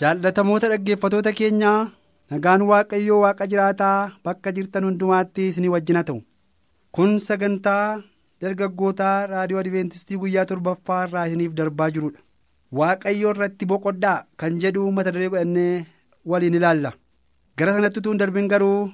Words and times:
Jaallatamoota 0.00 0.68
dhaggeeffatoota 0.72 1.32
keenyaa 1.38 1.78
nagaan 2.30 2.62
waaqayyoo 2.70 3.20
waaqa 3.24 3.46
jiraataa 3.52 3.98
bakka 4.24 4.52
jirtan 4.56 4.84
hundumaatti 4.88 5.48
isinii 5.50 5.68
wajjin 5.74 5.96
haa 5.98 6.04
ta'u. 6.10 6.20
Kun 6.94 7.20
sagantaa 7.26 8.02
dargaggootaa 8.42 9.26
raadiyoo 9.32 9.60
adventistii 9.64 10.16
guyyaa 10.24 10.46
torbaffaa 10.50 11.04
irraa 11.08 11.26
isiniif 11.30 11.54
darbaa 11.60 11.90
jirudha 11.96 12.20
waaqayyoo 12.80 13.30
irratti 13.36 13.66
boqodhaa 13.72 14.18
kan 14.42 14.58
jedhu 14.64 14.90
mata 14.98 15.12
duree 15.14 15.28
godhannee 15.34 15.86
waliin 16.32 16.54
ilaalla. 16.60 16.92
Gara 17.58 17.72
sanatti 17.78 17.98
utuu 18.02 18.12
hin 18.14 18.18
darbin 18.24 18.48
garuu 18.54 18.90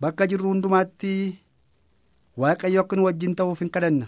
bakka 0.00 0.26
jirru 0.32 0.48
hundumaatti 0.52 1.14
waaqayyo 2.44 2.80
akka 2.84 2.96
nu 2.96 3.04
wajjin 3.08 3.34
ta'uuf 3.40 3.60
hin 3.64 3.70
kadhanna. 3.76 4.06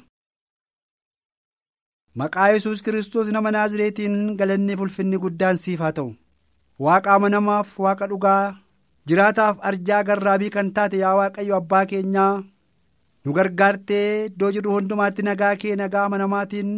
Maqaa 2.14 2.48
yesus 2.52 2.82
kiristoos 2.82 3.28
nama 3.32 3.50
naazireetiin 3.52 4.36
galanni 4.38 4.74
ulfinni 4.84 5.18
guddaan 5.24 5.56
siif 5.62 5.80
haa 5.84 5.92
ta'u 5.98 6.10
waaqa 6.84 7.14
amanamaaf 7.14 7.78
waaqa 7.84 8.06
dhugaa 8.10 8.56
jiraataaf 9.08 9.56
arjaa 9.70 10.02
garraabii 10.08 10.50
kan 10.56 10.72
taate 10.76 10.96
yaa 11.02 11.14
waaqayyo 11.20 11.56
abbaa 11.60 11.84
keenyaa 11.90 12.32
nu 13.24 13.32
gargaartee 13.38 14.26
iddoo 14.26 14.50
jirru 14.56 14.72
hundumaatti 14.76 15.22
nagaa 15.28 15.54
kee 15.62 15.76
nagaa 15.82 16.04
amanamaatiin 16.08 16.72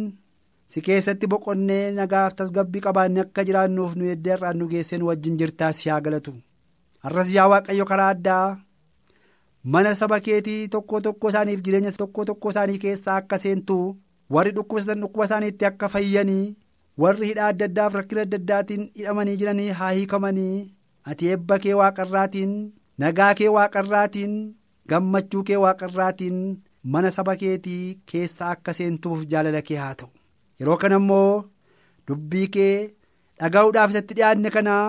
si 0.73 0.81
keessatti 0.87 1.27
boqonnee 1.33 1.83
nagaaf 1.99 2.35
tasgabbii 2.41 2.81
qabaanne 2.87 3.21
akka 3.25 3.43
jiraannuuf 3.49 3.95
nu 3.95 4.09
eddee 4.15 4.33
irraan 4.37 4.57
nu 4.61 4.67
geessee 4.73 4.97
nu 4.99 5.07
wajjin 5.11 5.37
jirtaas 5.41 5.85
yaa 5.85 5.99
galatu 6.05 6.33
har'as 7.03 7.29
yaa 7.37 7.47
waaqayyo 7.53 7.85
karaa 7.91 8.09
addaa 8.15 8.45
mana 9.73 9.95
saba 9.95 10.19
keetii 10.27 10.67
tokko 10.75 11.01
tokko 11.07 11.29
isaaniif 11.33 11.61
jireenya 11.65 11.91
tokko 12.03 12.25
tokko 12.29 12.49
isaanii 12.49 12.77
keessaa 12.83 13.15
akka 13.21 13.37
seentu. 13.43 13.77
Warri 14.35 14.51
dhukkubsatan 14.57 15.01
dhukkuba 15.03 15.25
isaaniitti 15.29 15.65
akka 15.69 15.89
fayyanii 15.93 16.55
warri 17.03 17.27
hidhaa 17.31 17.47
adda 17.53 17.65
addaaf 17.69 17.93
rakkina 17.99 18.21
adda 18.27 18.37
addaatiin 18.41 18.83
hidhamanii 18.99 19.37
jiranii 19.41 19.69
haa 19.79 19.91
hiikamanii 19.97 20.55
ati 21.11 21.27
eebba 21.33 21.59
kee 21.65 21.73
waaqarraatiin 21.81 22.53
nagaa 23.03 23.33
kee 23.39 23.49
waaqarraatiin 23.57 24.35
gammachuu 24.93 25.43
kee 25.49 25.57
waaqarraatiin 25.65 26.39
mana 26.93 27.11
saba 27.17 27.35
keetii 27.41 27.83
keessa 28.11 28.49
akka 28.55 28.73
seentuuf 28.79 29.25
jaalala 29.33 29.61
kee 29.69 29.77
haa 29.83 29.93
ta'u 30.01 30.09
yeroo 30.59 30.77
kana 30.83 30.95
immoo 31.03 31.43
dubbii 32.07 32.47
kee 32.57 32.75
dhaga'uudhaaf 33.41 33.89
isatti 33.95 34.13
dhiyaanne 34.19 34.49
kanaa 34.57 34.85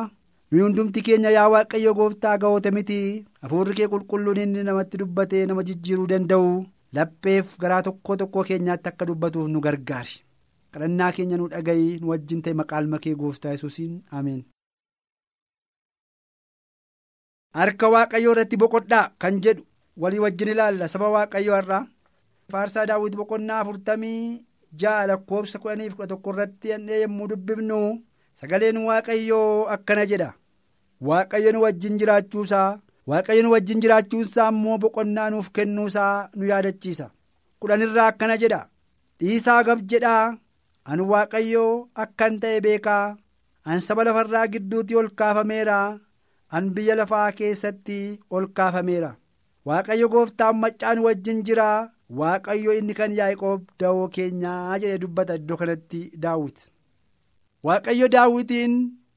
nuyi 0.50 0.62
hundumti 0.66 1.02
keenya 1.08 1.30
yaa 1.38 1.48
waaqayyo 1.56 1.94
gooftaa 1.98 2.36
ga'oota 2.44 2.70
miti 2.78 3.00
hafuurri 3.42 3.74
kee 3.80 3.88
qulqulluun 3.92 4.40
inni 4.44 4.64
namatti 4.68 4.98
dubbatee 5.02 5.44
nama 5.50 5.62
jijjiiruu 5.68 6.06
danda'u. 6.12 6.50
Lapheef 6.96 7.56
garaa 7.62 7.82
tokko 7.86 8.16
tokko 8.20 8.44
keenyaatti 8.48 8.88
akka 8.90 9.06
dubbatuuf 9.08 9.48
nu 9.52 9.60
gargaari 9.66 10.16
kadhannaa 10.72 11.12
keenya 11.16 11.36
nu 11.40 11.48
dhaga'i 11.52 11.86
nu 12.00 12.08
wajjin 12.12 12.42
ta'e 12.44 12.54
maqaa 12.60 12.98
kee 13.04 13.14
gooftaa 13.20 13.52
yesuusiin 13.54 13.94
ameen. 14.18 14.42
harka 17.58 17.86
waaqayyoo 17.94 18.32
irratti 18.34 18.56
boqodhaa 18.62 19.06
kan 19.20 19.40
jedhu 19.44 19.66
walii 20.02 20.18
wajjin 20.24 20.48
ilaalla 20.54 20.88
saba 20.92 21.08
waaqayyoo 21.16 21.58
irraa 21.62 21.82
faarsaa 22.52 22.86
daawwiti 22.90 23.16
boqonnaa 23.20 23.58
afurtamii 23.64 24.22
ja'a 24.80 25.06
lakkoofsa 25.10 25.58
kudhaniif 25.62 25.94
kudha 25.96 26.06
tokko 26.12 26.30
irratti 26.34 26.72
hannee 26.74 27.00
yommuu 27.02 27.28
dubbifnu 27.32 27.80
sagaleen 28.40 28.78
waaqayyoo 28.88 29.66
akkana 29.74 30.06
jedha 30.12 30.30
waaqayyo 31.08 31.52
nu 31.52 31.62
wajjin 31.64 31.98
jiraachuusaa. 32.00 32.70
Waaqayyo 33.10 33.42
nu 33.42 33.50
wajjin 33.54 33.80
jiraachuunsaa 33.82 34.48
immoo 34.54 34.78
boqonnaa 34.82 35.30
nuuf 35.30 35.48
kennuusaa 35.56 36.28
nu 36.36 36.44
yaadachiisa. 36.50 37.06
Kudhanirraa 37.60 38.06
akkana 38.12 38.36
jedha. 38.42 38.60
Dhiisaa 39.20 39.62
gab 39.68 39.80
jedhaa. 39.90 40.34
An 40.90 41.00
waaqayyoo 41.12 41.88
akkan 42.04 42.38
ta'e 42.42 42.60
beekaa. 42.66 43.16
An 43.70 43.80
saba 43.86 44.04
lafarraa 44.08 44.46
gidduutti 44.52 44.96
ol 45.00 45.08
kaafameera. 45.18 45.78
An 46.56 46.70
biyya 46.74 46.94
lafaa 47.00 47.32
keessatti 47.38 47.98
ol 48.30 48.46
kaafameera. 48.56 49.10
Waaqayyo 49.66 50.08
gooftaan 50.12 50.56
maccaan 50.62 50.98
wajjin 51.06 51.42
jira 51.46 51.68
waaqayyo 52.20 52.72
inni 52.78 52.94
kan 52.98 53.12
yaaqoob 53.18 53.60
da'oo 53.80 54.08
keenyaa 54.14 54.78
jedhe 54.82 54.98
dubbata 55.02 55.34
iddoo 55.38 55.56
kanatti 55.60 56.00
daawwit 56.24 56.58
waaqayyo 57.66 58.08
daawwitiin 58.14 58.74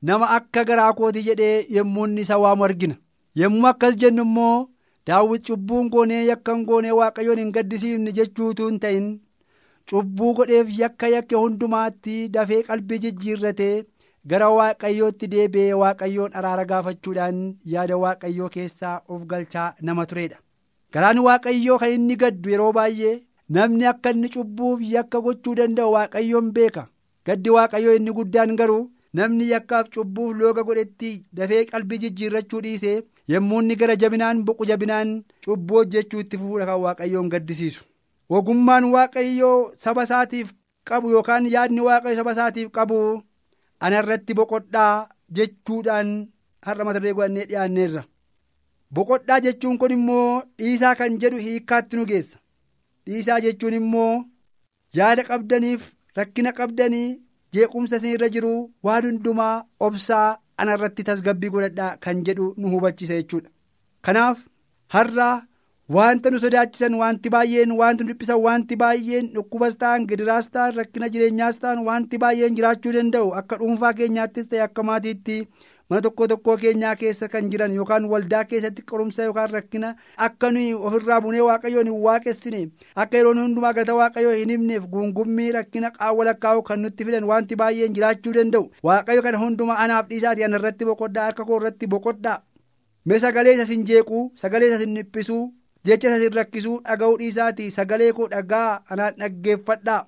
nama 0.09 0.29
akka 0.35 0.63
garaa 0.69 0.93
kooti 0.99 1.23
jedhee 1.27 1.65
yommuu 1.77 2.05
inni 2.07 2.21
isa 2.25 2.37
waamu 2.43 2.63
argina. 2.67 2.95
Yommuu 3.41 3.67
akkas 3.71 3.95
jennu 4.01 4.23
immoo 4.27 4.67
daawwit 5.07 5.45
cubbuun 5.47 5.89
goonee 5.95 6.21
yakkan 6.29 6.63
goonee 6.69 6.91
waaqayyoon 6.99 7.39
hin 7.43 7.51
gaddisiifne 7.57 8.11
jechuutu 8.19 8.67
hin 8.69 8.79
ta'in 8.85 9.09
cubbuu 9.91 10.33
godheef 10.39 10.71
yakka 10.79 11.07
yakke 11.15 11.35
hundumaatti 11.41 12.15
dafee 12.37 12.61
qalbii 12.69 12.99
jijjiirratee 13.05 13.75
gara 14.33 14.49
waaqayyootti 14.57 15.27
deebi'ee 15.35 15.73
waaqayyoon 15.83 16.33
araara 16.41 16.65
gaafachuudhaan 16.71 17.43
yaada 17.75 17.97
waaqayyoo 18.05 18.49
keessaa 18.57 18.95
of 19.07 19.25
galchaa 19.33 19.67
nama 19.81 20.05
turedha. 20.11 20.37
garaan 20.93 21.19
waaqayyoo 21.27 21.77
kan 21.83 21.91
inni 21.99 22.15
gaddu 22.23 22.49
yeroo 22.55 22.71
baay'ee 22.79 23.15
namni 23.57 23.85
akka 23.93 24.09
inni 24.15 24.29
cubbuuf 24.35 24.81
yakka 24.95 25.21
gochuu 25.27 25.55
danda'u 25.59 25.91
waaqayyoon 25.97 26.51
beeka 26.57 26.87
gaddi 27.29 27.49
waaqayyoo 27.57 27.95
inni 27.99 28.11
guddaan 28.19 28.55
garuu. 28.61 28.83
namni 29.17 29.45
yakkaaf 29.49 29.89
cubbuuf 29.95 30.31
looga 30.39 30.63
godhetti 30.69 31.09
dafee 31.39 31.59
qalbii 31.67 31.97
jijjiirrachuu 32.05 32.61
dhiisee 32.63 32.95
yommuu 33.31 33.59
inni 33.61 33.75
gara 33.79 33.95
jabinaan 34.01 34.43
boqu 34.47 34.65
jabinaan 34.69 35.09
cubbuu 35.45 35.77
hojjechuu 35.79 36.19
itti 36.23 36.37
fufuudha 36.39 36.65
kan 36.69 36.79
waaqayyoon 36.85 37.29
gaddisiisu. 37.33 37.83
ogummaan 38.35 38.83
waaqayyoo 38.93 39.71
saba 39.83 40.03
isaatiif 40.07 40.53
qabu 40.87 41.09
yookaan 41.13 41.45
yaadni 41.55 41.81
waaqayyo 41.87 42.15
saba 42.19 42.31
isaatiif 42.35 42.69
qabu 42.77 42.99
ana 43.83 43.99
irratti 44.01 44.33
boqodhaa 44.39 45.07
jechuudhaan 45.35 46.09
har'a 46.65 46.83
mata 46.85 46.99
duree 46.99 47.13
godhannee 47.17 47.45
dhiyaanneerra. 47.49 48.03
boqodhaa 48.95 49.39
jechuun 49.45 49.77
kun 49.81 49.91
immoo 49.97 50.41
dhiisaa 50.59 50.95
kan 50.99 51.19
jedhu 51.21 51.37
hiikkaatti 51.45 51.95
nu 51.97 52.05
geessa 52.11 52.37
dhiisaa 53.05 53.39
jechuun 53.45 53.73
immoo 53.81 54.13
yaada 54.97 55.23
qabdaniif 55.29 55.81
rakkina 56.17 56.51
qabdanii. 56.59 57.19
jeequmsa 57.53 57.95
isin 57.99 58.13
irra 58.15 58.27
jiru 58.35 58.55
waan 58.85 59.03
hundumaa 59.07 59.65
obsaa 59.85 60.37
ana 60.57 60.73
irratti 60.77 61.03
tasgabbii 61.09 61.49
godhadhaa 61.55 61.97
kan 62.05 62.23
jedhu 62.29 62.53
nu 62.57 62.69
hubachiisa 62.75 63.19
jechuudha. 63.19 63.49
Kanaaf 64.05 64.39
har'a 64.95 65.29
wanta 65.97 66.31
nu 66.31 66.39
sodaachisan 66.43 66.95
wanti 67.01 67.29
baay'een 67.35 67.71
wanti 67.79 68.03
nu 68.03 68.13
dhiphisan 68.13 68.39
wanti 68.45 68.75
baay'een 68.83 69.27
dhukkubas 69.35 69.75
ta'an 69.83 70.07
gidiraas 70.11 70.49
ta'an 70.53 70.75
rakkina 70.79 71.09
jireenyaas 71.15 71.59
ta'an 71.63 71.83
wanti 71.89 72.17
baay'een 72.23 72.55
jiraachuu 72.59 72.93
danda'u 72.97 73.33
akka 73.41 73.57
dhuunfaa 73.61 73.93
keenyaattis 73.99 74.47
ta'e 74.53 74.61
akka 74.67 74.83
maatiitti 74.91 75.37
mana 75.89 76.01
tokko 76.01 76.27
tokkoo 76.27 76.55
keenyaa 76.61 76.95
keessa 76.99 77.27
kan 77.33 77.49
jiran 77.51 77.73
yookaan 77.79 78.05
waldaa 78.11 78.43
keessatti 78.51 78.81
qorumsa 78.91 79.23
yookaan 79.27 79.49
rakkina 79.55 79.89
akka 80.27 80.51
nuyi 80.51 80.73
ofirraa 80.89 81.19
bunee 81.25 81.41
waaqayyoon 81.47 81.87
hin 81.91 81.99
waaqessine 82.05 82.61
akka 83.03 83.17
yeroon 83.17 83.37
hundumaa 83.43 83.73
galata 83.79 83.95
waaqayyoo 83.99 84.31
hin 84.37 84.49
himneef 84.53 84.87
guungummii 84.93 85.51
rakkina 85.57 85.91
qaawwa 85.97 86.25
lakkaa'u 86.29 86.63
kan 86.69 86.81
nutti 86.85 87.05
fidan 87.09 87.23
wanti 87.31 87.55
baay'een 87.61 87.93
jiraachuu 87.97 88.33
danda'u. 88.37 88.71
Waaqayyo 88.89 89.21
kana 89.27 89.37
hundumaa 89.43 89.75
anaaf 89.83 90.07
dhiisaati 90.09 90.43
ana 90.47 90.57
irratti 90.61 90.85
boqodhaa 90.89 91.25
harka 91.29 91.45
koo 91.49 91.57
irratti 91.61 91.87
boqodhaa 91.93 92.39
mee 93.11 93.19
sagalee 93.25 93.53
isa 93.57 93.65
sin 93.73 93.83
jeequu 93.91 94.21
sagalee 94.43 94.67
isa 94.71 94.79
sin 94.83 94.95
dhiphisuu 94.99 95.43
jecha 95.89 96.07
isa 96.09 96.19
sin 96.23 96.33
rakkisuu 96.39 96.79
dhaga'uu 96.87 97.17
dhiisaati. 97.19 97.67
Sagalee 97.77 98.11
koo 98.13 98.27
dhagaa 98.31 98.81
anaan 98.89 99.13
dhaggeeffadhaa. 99.19 99.99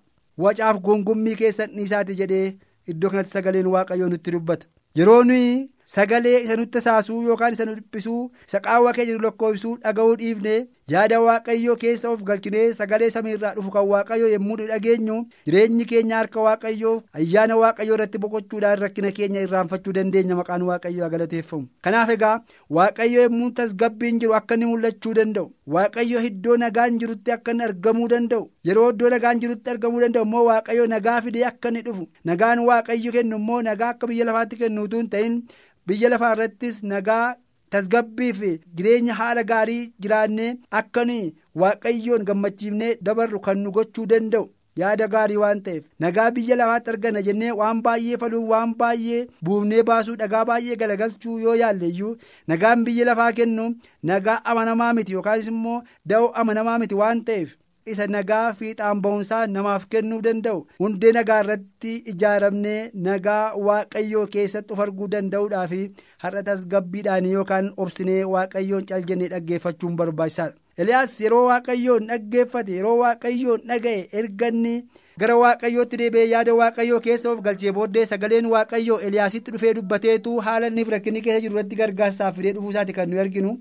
Wacaaf 0.45 0.81
guungummii 0.89 1.35
keessan 1.43 1.69
dhiisaati 1.77 2.15
jedhee 2.23 2.57
iddoo 2.95 3.09
kanatti 3.13 3.31
sagaleen 3.37 3.67
waaqayyoo 3.75 4.09
nutti 4.15 4.31
dubbata. 4.37 4.67
Yeroo 4.97 5.23
nuyi 5.29 5.49
sagalee 5.95 6.37
isa 6.45 6.55
nutti 6.59 6.71
tasaasuu 6.77 7.21
yookaan 7.27 7.53
isa 7.57 7.65
nu 7.65 7.75
dhiphisuu 7.77 8.21
isa 8.47 8.59
qaawwa 8.65 8.93
keenya 8.97 9.13
nu 9.17 9.23
lakkoofsuu 9.27 9.75
dhaga'uu 9.83 10.15
dhiifne 10.21 10.55
yaada 10.93 11.17
waaqayyoo 11.21 11.75
keessa 11.79 12.09
of 12.15 12.21
galchinee 12.27 12.65
sagalee 12.75 13.09
samiirraa 13.15 13.53
dhufu 13.55 13.71
kan 13.75 13.87
waaqayyoo 13.91 14.29
yommuu 14.33 14.55
dhageenyu 14.59 15.15
jireenyi 15.47 15.85
keenya 15.89 16.15
harka 16.19 16.41
waaqayyoo 16.45 16.93
ayyaana 17.21 17.57
waaqayyoo 17.61 17.95
irratti 17.97 18.17
boqochuudhaan 18.25 18.79
rakkina 18.83 19.11
keenya 19.17 19.41
irraanfachuu 19.47 19.93
dandeenya 19.97 20.35
maqaan 20.39 20.61
waaqayyoo 20.69 21.09
galateeffamu 21.15 21.67
kanaaf 21.87 22.09
egaa 22.15 22.33
waaqayyo 22.79 23.21
yommuu 23.27 23.49
tasgabbiin 23.59 24.19
jiru 24.23 24.33
akka 24.39 24.55
inni 24.59 24.65
mul'achuu 24.71 25.13
danda'u. 25.19 25.51
Waaqayyo 25.75 26.19
iddoo 26.29 26.55
nagaan 26.63 26.97
jirutti 26.99 27.31
akka 27.35 27.51
inni 27.51 27.63
argamuu 27.65 28.07
danda'u. 28.13 28.43
Yeroo 28.67 28.89
iddoo 28.93 29.09
nagaan 29.13 29.39
jirutti 29.41 29.69
argamuu 29.73 29.99
danda'u 30.03 30.23
immoo 30.27 30.43
waaqayyo 30.49 30.85
nagaa 30.93 31.21
fidee 31.25 31.43
akka 31.49 31.69
inni 31.73 31.81
dhufu. 31.87 32.07
Nagaan 32.29 32.59
waaqayyo 32.69 33.11
kennu 33.15 33.35
immoo 33.41 33.61
nagaa 33.67 33.89
akka 33.95 34.07
biyya 34.11 34.25
lafaatti 34.29 34.55
kennuutu 34.61 34.97
hin 35.01 35.09
ta'in 35.15 35.35
biyya 35.87 36.09
lafaa 36.13 36.31
irrattis 36.37 36.79
nagaa 36.93 37.35
tasgabbii 37.75 38.33
fi 38.41 38.51
jireenya 38.75 39.13
haala 39.21 39.43
gaarii 39.53 39.81
jiraannee 40.05 40.51
akkanii 40.81 41.33
waaqayyoon 41.63 42.23
gammachiifnee 42.29 42.93
dabarru 43.01 43.39
kan 43.39 43.57
nu 43.63 43.71
gochuu 43.79 44.05
danda'u. 44.13 44.49
Yaada 44.79 45.07
gaarii 45.13 45.37
waan 45.41 45.61
ta'eef 45.65 45.83
nagaa 46.03 46.31
biyya 46.33 46.55
lafaatti 46.57 46.89
argana 46.91 47.21
jennee 47.27 47.51
waan 47.59 47.79
baay'ee 47.85 48.17
faluu 48.23 48.41
waan 48.49 48.73
baay'ee 48.81 49.21
buufnee 49.47 49.83
baasuu 49.89 50.15
dhagaa 50.19 50.41
baay'ee 50.49 50.75
galagalchuu 50.81 51.37
yoo 51.45 51.55
yaalleeyyuu 51.61 52.11
nagaan 52.51 52.83
biyya 52.89 53.05
lafaa 53.09 53.31
kennu 53.39 53.65
nagaa 54.11 54.35
amanamaa 54.51 54.91
miti 54.99 55.13
yookaas 55.17 55.47
immoo 55.53 55.79
da'oo 56.11 56.27
amanamaa 56.43 56.77
miti 56.83 56.95
waan 57.01 57.23
ta'eef 57.29 57.55
isa 57.93 58.07
nagaa 58.15 58.53
fiixaan 58.59 59.01
ba'umsaa 59.05 59.41
namaaf 59.55 59.85
kennuu 59.95 60.19
danda'u 60.27 60.59
hundee 60.83 61.11
nagaa 61.17 61.39
irratti 61.43 61.93
ijaaramnee 62.13 62.91
nagaa 63.07 63.53
waaqayyoo 63.69 64.25
keessatti 64.35 64.73
of 64.73 64.79
arguu 64.85 65.07
danda'uudhaa 65.15 65.65
fi 65.73 65.81
har'a 66.25 66.43
tasgabbiidhaan 66.51 67.25
yookaan 67.31 67.71
obsinee 67.85 68.23
waaqayyoon 68.35 68.85
caljennee 68.91 69.29
dhaggeeffachuun 69.33 69.95
barbaachisaadha. 70.03 70.55
Eliyaas 70.77 71.13
yeroo 71.21 71.45
waaqayyoon 71.49 72.07
dhaggeeffate 72.09 72.71
yeroo 72.77 72.97
waaqayyoon 73.03 73.61
dhaga'e 73.69 74.07
erganni 74.21 74.73
gara 75.21 75.35
waaqayyootti 75.43 75.97
deebi'ee 76.01 76.27
yaada 76.33 76.53
waaqayyoo 76.59 76.99
keessa 77.07 77.31
of 77.31 77.39
galchee 77.47 77.71
booddee 77.77 78.05
sagaleen 78.11 78.45
waaqayyoo 78.51 78.99
Eliyaasitti 79.07 79.51
dhufee 79.55 79.73
dubbateetu 79.79 80.35
haala 80.49 80.67
inni 80.73 80.83
rakkinni 80.95 81.21
keessa 81.27 81.41
jiru 81.45 81.55
irratti 81.57 81.75
gargaarsaaf 81.81 82.35
fidee 82.35 82.53
dhufuu 82.59 82.69
isaati 82.75 82.93
kan 82.99 83.09
nuyi 83.09 83.19
arginu. 83.25 83.55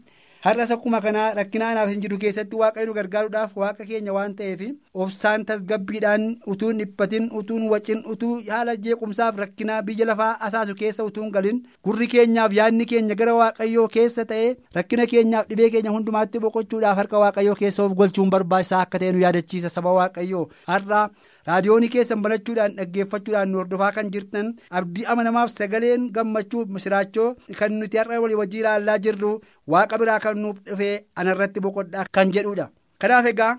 Har'as 0.44 0.70
akkuma 0.74 1.00
kanaa 1.04 1.34
rakkina 1.38 1.68
anaaf 1.72 1.88
hin 1.92 2.00
jiru 2.04 2.18
keessatti 2.24 2.56
waaqayyo 2.60 2.86
nu 2.88 2.94
gargaaruudhaaf 2.98 3.56
waaqa 3.62 3.86
keenya 3.90 4.12
waan 4.16 4.34
ta'eef 4.40 4.60
obsaan 5.04 5.44
tasgabbiidhaan 5.50 6.26
utuun 6.54 6.78
dhiphatin 6.82 7.28
utuun 7.40 7.68
wacin 7.72 8.02
utuu 8.14 8.32
haala 8.48 8.76
jeequmsaaf 8.86 9.36
rakkinaa 9.44 9.80
biyya 9.90 10.06
lafaa 10.12 10.30
asaasu 10.48 10.74
keessa 10.82 11.04
utuun 11.10 11.30
galin 11.36 11.62
gurri 11.88 12.06
keenyaaf 12.14 12.52
yaadni 12.60 12.86
keenya 12.94 13.18
gara 13.22 13.34
waaqayyoo 13.42 13.88
keessa 13.98 14.24
ta'e 14.32 14.48
rakkina 14.80 15.06
keenyaaf 15.14 15.48
dhibee 15.52 15.70
keenya 15.76 15.90
hundumaatti 15.98 16.38
boqochuudhaaf 16.46 16.96
harka 17.04 17.24
waaqayyoo 17.26 17.58
keessa 17.62 17.84
of 17.88 17.96
galchuun 18.02 18.30
barbaachisaa 18.36 18.82
akka 18.86 18.98
ta'e 19.04 19.12
nu 19.16 19.24
yaadachiisa 19.26 19.68
saba 19.78 19.92
waaqayyoo 20.00 20.46
har'a. 20.72 21.08
Raadiyoonii 21.48 21.88
keessan 21.94 22.22
banachuudhaan 22.24 22.76
dhaggeeffachuudhaan 22.78 23.48
nu 23.52 23.58
hordofaa 23.60 23.92
kan 23.98 24.10
jirtan 24.14 24.48
abdii 24.80 25.04
amanamaaf 25.14 25.50
sagaleen 25.58 26.08
gammachuu 26.16 26.64
misiraachoo 26.76 27.28
kan 27.60 27.72
nuti 27.82 27.98
har'a 28.02 28.20
walii 28.24 28.40
wajjii 28.42 28.60
ilaallaa 28.64 28.98
jirru 29.06 29.32
waaqa 29.74 29.98
biraa 30.02 30.18
kan 30.26 30.38
nuuf 30.42 30.58
dhufee 30.66 30.94
anarratti 31.22 31.60
boqodhaa 31.68 32.06
kan 32.18 32.32
jedhudha 32.36 32.66
kanaaf 33.04 33.26
egaa 33.32 33.54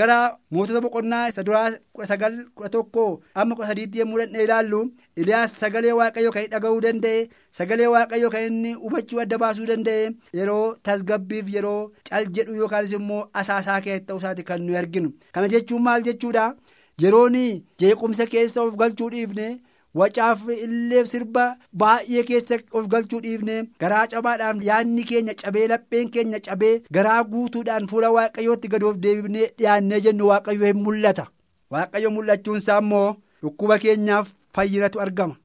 gara 0.00 0.18
mootota 0.56 0.80
boqonnaa 0.84 1.22
isa 1.30 1.42
duraa 1.46 1.64
kudha 1.94 2.06
sagal 2.10 2.36
kudha 2.56 2.68
tokko 2.74 3.02
amma 3.40 3.54
kudha 3.56 3.68
sadiitti 3.70 3.98
yommuu 4.02 4.18
dhandhee 4.20 4.44
ilaallu 4.46 4.80
iliyaas 5.24 5.56
sagalee 5.62 5.92
waaqayyoo 5.98 6.32
kan 6.36 6.46
dhaga'uu 6.54 6.80
danda'e 6.86 7.18
sagalee 7.58 7.88
waaqayyoo 7.94 8.30
kan 8.34 8.46
inni 8.50 8.72
hubachuu 8.84 9.20
adda 9.24 9.38
baasuu 9.42 9.66
danda'e 9.72 10.06
yeroo 10.40 10.64
tasgabbiif 10.90 11.52
yeroo 11.56 11.80
cal 12.10 12.28
jedhu 12.38 12.56
yookaanis 12.60 12.92
immoo 13.00 13.22
asaasaa 13.42 13.80
keessa 13.88 14.06
ta'uu 14.12 14.18
isaati 14.22 14.42
kan 14.52 14.64
nuyi 14.68 14.78
arginu 14.82 15.12
kana 15.32 15.48
jechuun 15.56 15.82
maal 15.88 16.02
jechuudha. 16.10 16.46
Yeroon 17.00 17.36
jeequmsa 17.78 18.26
keessa 18.26 18.62
of 18.62 18.76
galchuu 18.76 19.10
dhiifne 19.10 19.60
wacaaf 20.00 20.42
illee 20.64 21.04
sirba 21.12 21.44
baay'ee 21.82 22.22
keessa 22.28 22.58
of 22.72 22.86
galchuu 22.92 23.20
dhiifne 23.24 23.56
garaa 23.80 24.06
cabaadhaan 24.12 24.62
yaadni 24.68 25.04
keenya 25.10 25.34
cabee 25.42 25.66
lapheen 25.72 26.10
keenya 26.14 26.40
cabee 26.46 26.74
garaa 26.98 27.22
guutuudhaan 27.32 27.86
fuula 27.90 28.10
waaqayyootti 28.16 28.68
gad 28.74 28.82
of 28.90 28.96
deebinee 29.06 29.50
dhiyaannee 29.58 30.00
jennu 30.06 30.26
waaqayyo 30.30 30.66
hin 30.70 30.82
mul'ata. 30.86 31.26
Waaqayyo 31.70 32.10
mul'achuunsaa 32.16 32.78
immoo 32.84 33.16
dhukkuba 33.42 33.78
keenyaaf 33.84 34.32
fayyinatu 34.54 35.00
argama. 35.04 35.36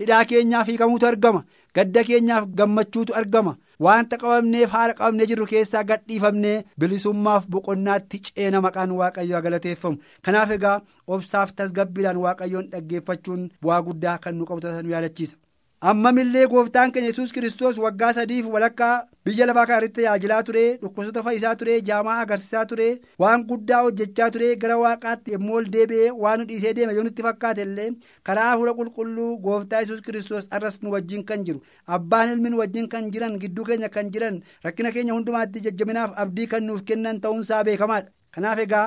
Hidhaa 0.00 0.24
keenyaaf 0.30 0.66
hiikamuutu 0.68 1.06
argama. 1.06 1.44
Gadda 1.74 2.04
keenyaaf 2.04 2.46
gammachuutu 2.58 3.14
argama. 3.20 3.56
Wanta 3.80 4.16
qabamneef 4.22 4.70
haala 4.76 4.94
qabamnee 4.98 5.26
jirru 5.30 5.46
keessaa 5.52 5.82
gadhiifamnee 5.90 6.56
bilisummaaf 6.80 7.46
boqonnaatti 7.56 8.20
ceena 8.28 8.60
maqaan 8.66 8.92
waaqayyoo 9.00 9.42
galateeffamu 9.46 9.98
kanaaf 10.24 10.50
egaa 10.58 10.76
obsaaf 11.16 11.54
tasgabbiidhaan 11.62 12.16
waaqayyoon 12.26 12.68
dhaggeeffachuun 12.74 13.48
bu'aa 13.62 13.82
guddaa 13.88 14.18
kan 14.18 14.34
nu 14.38 14.46
nu 14.82 14.90
yaadachiisa. 14.94 15.36
Ammamillee 15.80 16.46
gooftaan 16.48 16.92
keenya 16.92 17.08
yesus 17.10 17.32
kiristoos 17.32 17.78
waggaa 17.78 18.12
sadiif 18.12 18.46
walakkaa 18.52 19.04
biyya 19.24 19.46
lafaa 19.46 19.66
kana 19.66 19.78
irratti 19.78 19.94
tajaajilaa 20.02 20.42
ture 20.48 20.62
dhukkubsata 20.82 21.22
fayyisaa 21.26 21.54
ture 21.62 21.74
jaamaa 21.88 22.14
agarsiisaa 22.22 22.64
ture 22.70 22.86
waan 23.18 23.44
guddaa 23.50 23.80
hojjechaa 23.86 24.30
ture 24.36 24.48
gara 24.62 24.78
waaqaatti 24.82 25.32
yommuu 25.34 25.56
ol 25.58 25.64
deebi'ee 25.74 26.10
waan 26.24 26.40
nu 26.40 26.46
dhiisee 26.50 26.72
deeme 26.78 26.94
yoo 26.98 27.04
nutti 27.08 27.22
fakkaate 27.26 27.62
illee 27.66 27.88
karaa 28.28 28.46
hafuura 28.50 28.74
qulqulluu 28.78 29.30
gooftaa 29.46 29.80
yesus 29.84 30.00
kiristoos 30.06 30.48
arras 30.50 30.78
nu 30.82 30.90
wajjin 30.94 31.24
kan 31.24 31.44
jiru. 31.44 31.60
Abbaan 31.86 32.28
ilmi 32.34 32.50
nu 32.50 32.58
wajjin 32.62 32.88
kan 32.88 33.10
jiran 33.12 33.38
gidduu 33.42 33.64
keenya 33.70 33.88
kan 33.88 34.10
jiran 34.12 34.40
rakkina 34.64 34.92
keenya 34.92 35.12
hundumaatti 35.18 35.60
jajjabinaaf 35.66 36.12
abdii 36.24 36.46
kan 36.46 36.64
nuuf 36.66 36.82
kennan 36.84 37.20
ta'uunsaa 37.20 37.64
beekamaadha. 37.64 38.08
Kanaaf 38.34 38.58
egaa 38.58 38.86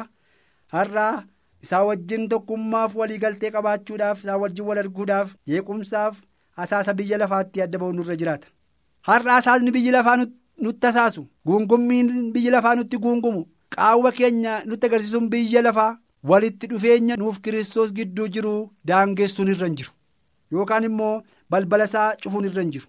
har'aa 0.74 1.24
isaa 1.64 1.84
wajjin 1.92 2.30
tokkummaaf 2.30 2.96
waliigaltee 2.96 3.52
qabaachuudhaaf 3.52 4.24
isaa 4.24 4.38
wajjin 4.46 4.66
wal 4.72 4.78
arguudhaaf 4.86 5.36
jeequmsaaf 5.48 6.18
asaasa 6.64 6.94
biyya 6.94 7.18
lafaatti 7.22 7.62
adda 7.66 7.78
ba'u 7.80 7.94
nurra 7.94 8.16
jiraata. 8.22 8.48
Har'a 9.08 9.36
asaasni 9.42 9.72
biyyi 9.72 9.92
lafaa 9.92 10.18
nutti 10.64 10.88
asaasu 10.92 11.28
guungummiin 11.46 12.32
biyyi 12.34 12.52
lafaa 12.56 12.76
nutti 12.76 12.98
guungumu. 12.98 13.46
Qaawwa 13.76 14.12
keenya 14.12 14.62
nutti 14.66 14.86
agarsiisuun 14.88 15.30
biyya 15.30 15.62
lafaa 15.62 15.98
walitti 16.24 16.68
dhufeenya 16.72 17.16
nuuf 17.18 17.40
kiristoos 17.42 17.94
gidduu 17.94 18.28
jiru 18.28 18.54
daangessuun 18.88 19.48
irra 19.54 19.68
hin 19.68 19.76
jiru. 19.82 19.92
Yookaan 20.52 20.84
immoo 20.90 21.22
balbala 21.50 21.84
isaa 21.92 22.16
cufuun 22.24 22.46
irra 22.50 22.62
hin 22.62 22.72
jiru. 22.76 22.88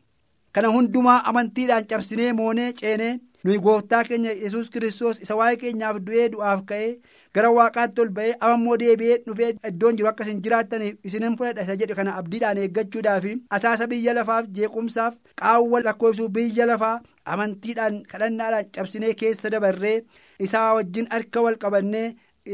Kana 0.53 0.69
hundumaa 0.75 1.23
amantiidhaan 1.31 1.87
cabsinee 1.91 2.33
moonee 2.33 2.73
ceenee 2.81 3.19
nuyi 3.45 3.59
gooftaa 3.65 4.03
keenya 4.05 4.33
yesus 4.45 4.71
kiristoos 4.71 5.21
isa 5.25 5.37
waa'ee 5.41 5.57
keenyaaf 5.63 5.99
du'ee 6.07 6.29
du'aaf 6.33 6.65
ka'ee 6.71 6.95
gara 7.39 7.51
waaqaatti 7.57 8.01
ol 8.05 8.13
ba'ee 8.21 8.37
amammoo 8.49 8.77
deebi'ee 8.85 9.19
dhufee 9.27 9.51
iddoon 9.73 9.97
jiru 10.03 10.09
akka 10.13 10.25
isin 10.29 10.43
jiraataniif 10.47 10.97
isinin 11.11 11.37
fudhadha 11.41 11.63
isa 11.69 11.77
jedhu 11.83 11.97
kana 12.03 12.15
abdiidhaan 12.23 12.63
eeggachuudhaaf 12.67 13.27
asaasa 13.59 13.87
biyya 13.95 14.15
lafaaf 14.21 14.47
jeequmsaaf 14.61 15.19
qaawwa 15.43 15.83
lakkoofsuu 15.89 16.29
biyya 16.39 16.67
lafaa 16.73 16.95
amantiidhaan 17.35 18.01
kadhannaadhaan 18.13 18.71
cabsinee 18.79 19.15
keessa 19.23 19.51
dabarree 19.57 19.97
isaa 20.49 20.67
wajjin 20.79 21.09
harka 21.15 21.43
wal 21.47 21.59
qabannee 21.65 22.07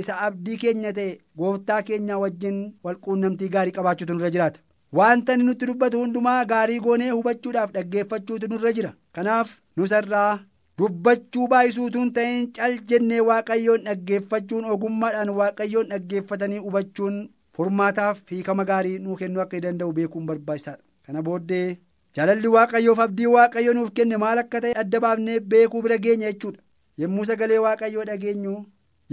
isa 0.03 0.15
abdii 0.27 0.57
keenya 0.63 0.93
ta'e 0.99 1.11
gooftaa 1.41 1.83
keenya 1.89 2.19
wajjin 2.23 2.57
wal 2.85 2.97
quunnamtii 3.05 3.49
gaarii 3.57 3.73
qabaachuutu 3.77 4.15
nurra 4.17 4.31
jiraata. 4.37 4.61
wanta 4.99 5.37
nutti 5.37 5.67
dubbatu 5.69 6.01
hundumaa 6.01 6.45
gaarii 6.51 6.81
goonee 6.87 7.11
hubachuudhaaf 7.17 7.71
dhaggeeffachuutu 7.77 8.49
nurra 8.53 8.73
jira 8.77 8.91
kanaaf 9.19 9.49
nusarraa 9.77 10.33
dubbachuu 10.79 11.47
baay'isuutuun 11.53 12.11
ta'in 12.15 12.47
cal 12.57 12.73
jennee 12.91 13.21
waaqayyoon 13.29 13.85
dhaggeeffachuun 13.89 14.65
ogummaadhaan 14.75 15.31
waaqayyoon 15.41 15.89
dhaggeeffatanii 15.93 16.59
hubachuun 16.65 17.19
furmaataaf 17.57 18.23
hiikama 18.31 18.65
gaarii 18.71 18.99
nuu 19.05 19.17
kennuu 19.21 19.43
akka 19.45 19.61
danda'u 19.67 19.93
beekuun 19.99 20.27
barbaachisaadha. 20.31 20.83
Kana 21.07 21.23
booddee 21.29 21.79
jaalalli 22.17 22.49
waaqayyoof 22.57 22.99
abdii 23.07 23.27
waaqayyo 23.37 23.73
nuuf 23.79 23.91
kenne 23.99 24.17
maal 24.25 24.39
akka 24.43 24.61
ta'e 24.65 24.75
adda 24.83 25.01
baafnee 25.05 25.39
beekuu 25.53 25.83
bira 25.87 25.99
geenya 26.07 26.33
jechuudha. 26.33 26.61
Yommuu 26.99 27.25
sagalee 27.31 27.59
waaqayyoo 27.67 28.05
dhageenyu 28.11 28.57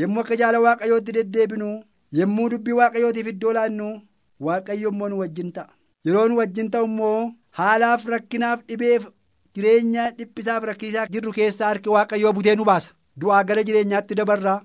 yommuu 0.03 0.22
akka 0.24 0.36
jaala 0.41 0.60
waaqayyootti 0.65 1.12
deddeebinu 1.20 1.70
yommuu 2.20 2.50
dubbii 2.56 2.74
waaqayyootiif 2.82 3.27
iddoo 3.36 3.53
laannu 3.60 3.94
waaqayyo 4.50 4.89
immoo 4.96 5.10
nu 5.13 5.20
wajjin 5.24 5.51
ta'a. 5.58 5.70
Yeroo 6.06 6.27
nu 6.27 6.38
wajjin 6.41 6.72
ta'u 6.74 6.86
immoo 6.91 7.32
haalaaf 7.62 8.06
rakkinaaf 8.15 8.65
dhibeef 8.68 9.06
jireenya 9.55 10.10
dhiphisaaf 10.17 10.63
rakkisaa 10.72 11.08
jirru 11.13 11.31
keessaa 11.38 11.67
harki 11.72 11.89
waaqayyoo 11.96 12.34
butee 12.34 12.55
nu 12.55 12.65
baasa. 12.72 12.91
Du'aa 13.20 13.43
gara 13.43 13.63
jireenyaatti 13.67 14.15
dabarraa 14.22 14.62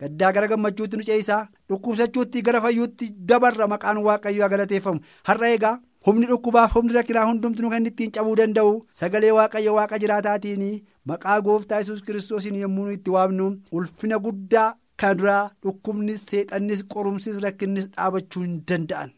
gaddaa 0.00 0.32
gara 0.32 0.46
gammachuutti 0.48 0.96
nu 0.96 1.02
ceesisaa 1.08 1.46
dhukkubsachuutti 1.68 2.42
gara 2.42 2.60
fayyuutti 2.64 3.08
dabarra 3.32 3.66
maqaan 3.72 3.98
waaqayyoo 4.06 4.48
galateeffamu 4.52 5.00
har'a 5.28 5.50
egaa 5.56 5.74
humni 6.06 6.26
dhukkubaaf 6.30 6.74
humni 6.76 6.92
rakkinaa 6.96 7.24
hundumti 7.30 7.62
nu 7.62 7.70
kan 7.72 7.86
ittiin 7.90 8.10
cabuu 8.16 8.36
danda'u 8.40 8.70
sagalee 9.00 9.32
waaqayyo 9.38 9.74
waaqa 9.78 9.98
jiraataatiin 10.04 10.64
maqaa 11.12 11.40
gooftaa 11.48 11.80
yesus 11.82 12.02
kiristoosiin 12.06 12.56
yommuu 12.62 12.88
itti 12.96 13.10
waamnu 13.16 13.50
ulfina 13.72 14.18
guddaa 14.26 14.68
kan 15.02 15.16
duraa 15.18 15.42
dhukkubnis 15.62 16.24
seexannis 16.30 16.84
qorumsis 16.94 17.36
rakkinnis 17.44 17.86
dhaabachuu 17.92 18.42
hin 18.42 18.56
danda'an. 18.68 19.10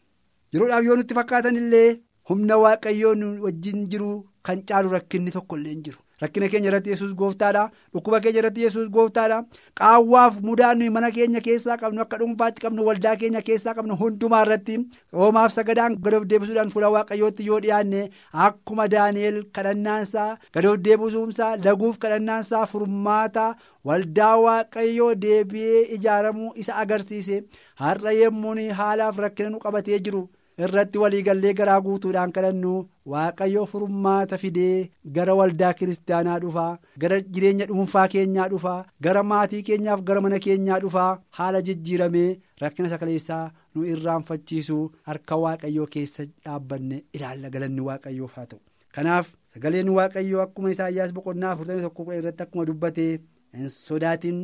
Yeroodhaaf 0.53 0.83
yoo 0.85 0.95
nutti 0.99 1.13
fakkaatan 1.17 1.55
illee 1.61 1.99
humna 2.29 2.57
waaqayyoo 2.63 3.15
nu 3.21 3.31
wajjin 3.45 3.87
jiru 3.91 4.11
kan 4.43 4.63
caalu 4.69 4.89
rakkinni 4.97 5.31
tokko 5.31 5.55
illee 5.57 5.73
hin 5.75 5.83
jiru. 5.83 5.99
Rakkina 6.21 6.47
keenya 6.51 6.69
irratti 6.69 6.89
yesus 6.93 7.13
gooftaadha 7.19 7.61
dhukkuba 7.93 8.19
keenya 8.23 8.39
irratti 8.41 8.61
yesus 8.63 8.89
gooftaadha. 8.95 9.37
Qaawwaaf 9.79 10.35
mudaa 10.41 10.73
nuyi 10.75 10.89
mana 10.97 11.09
keenya 11.11 11.41
keessaa 11.47 11.77
qabnu 11.81 12.01
akka 12.03 12.17
dhuunfaatti 12.21 12.61
qabnu 12.65 12.85
waldaa 12.87 13.15
keenya 13.23 13.41
keessaa 13.47 13.73
qabnu 13.79 13.97
hundumaa 14.01 14.41
irratti 14.45 14.75
hoomaaf 15.21 15.51
sagadaan 15.55 15.97
gad 16.05 16.13
of 16.19 16.27
deebisuudhaan 16.33 16.71
fuula 16.75 16.89
waaqayyootti 16.95 17.47
yoo 17.47 17.59
dhiyaanne 17.65 18.03
akkuma 18.47 18.87
daani'el 18.95 19.41
kadhannaansaa 19.57 20.29
gad 20.53 20.65
of 20.71 20.77
deebisuumsaa 20.87 21.55
laguuf 21.65 21.97
kadhannaansaa 22.05 22.65
furmaata 22.75 23.47
waldaa 23.91 24.35
waaqayyoo 24.45 25.11
deebi'ee 25.25 25.81
ijaaramuu 25.97 26.53
isa 26.55 26.75
agarsiise. 26.85 27.43
Har'a 27.75 28.11
yemmuun 28.21 28.63
haalaaf 28.79 29.17
rakkina 29.27 29.49
nu 29.49 29.59
qabatee 29.59 29.99
jiru. 29.99 30.29
Irratti 30.65 30.97
waliigallee 31.01 31.53
garaa 31.59 31.79
guutuudhaan 31.85 32.31
kadhannu 32.35 32.73
waaqayyo 33.11 33.63
furmaata 33.71 34.37
fidee 34.43 34.89
gara 35.15 35.35
waldaa 35.39 35.71
kiristaanaa 35.79 36.37
dhufaa 36.43 36.77
gara 37.03 37.19
jireenya 37.37 37.65
dhuunfaa 37.71 38.07
keenyaa 38.13 38.47
dhufaa 38.53 38.77
gara 39.07 39.23
maatii 39.31 39.63
keenyaaf 39.69 40.01
gara 40.09 40.21
mana 40.25 40.39
keenyaa 40.45 40.79
dhufaa 40.85 41.09
haala 41.39 41.61
jijjiiramee 41.69 42.29
rakkina 42.63 42.89
sakaleessaa 42.93 43.43
nu 43.75 43.85
irraanfachiisu 43.93 44.79
harka 45.11 45.35
waaqayyoo 45.45 45.87
keessa 45.97 46.25
dhaabbanne 46.45 47.03
ilaalla 47.19 47.49
galanni 47.57 47.81
waaqayyoof 47.89 48.35
haa 48.39 48.45
ta'u 48.55 48.61
kanaaf 48.97 49.33
sagaleen 49.55 49.89
waaqayyoo 49.99 50.41
akkuma 50.47 50.71
isaayyaas 50.77 51.13
boqonnaa 51.19 51.55
41 51.65 52.17
irratti 52.21 52.43
akkuma 52.49 52.65
dubbatee 52.71 53.11
hin 53.59 53.69
sodaatin 53.77 54.41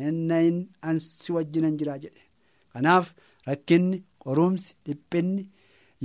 hin 0.00 0.18
nayin 0.32 0.62
ansi 0.92 1.32
wajjinan 1.38 1.76
jira 1.82 1.98
jedhe 2.06 2.22
kanaaf 2.74 3.12
rakkinni. 3.46 4.02
Qorumsi 4.24 4.74
dhiphinni 4.86 5.48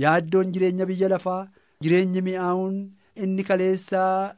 yaaddoon 0.04 0.52
jireenya 0.56 0.86
biyya 0.90 1.08
lafaa 1.14 1.40
jireenyi 1.84 2.20
mi'aawuun 2.28 2.76
inni 3.24 3.42
kaleessaa 3.48 4.34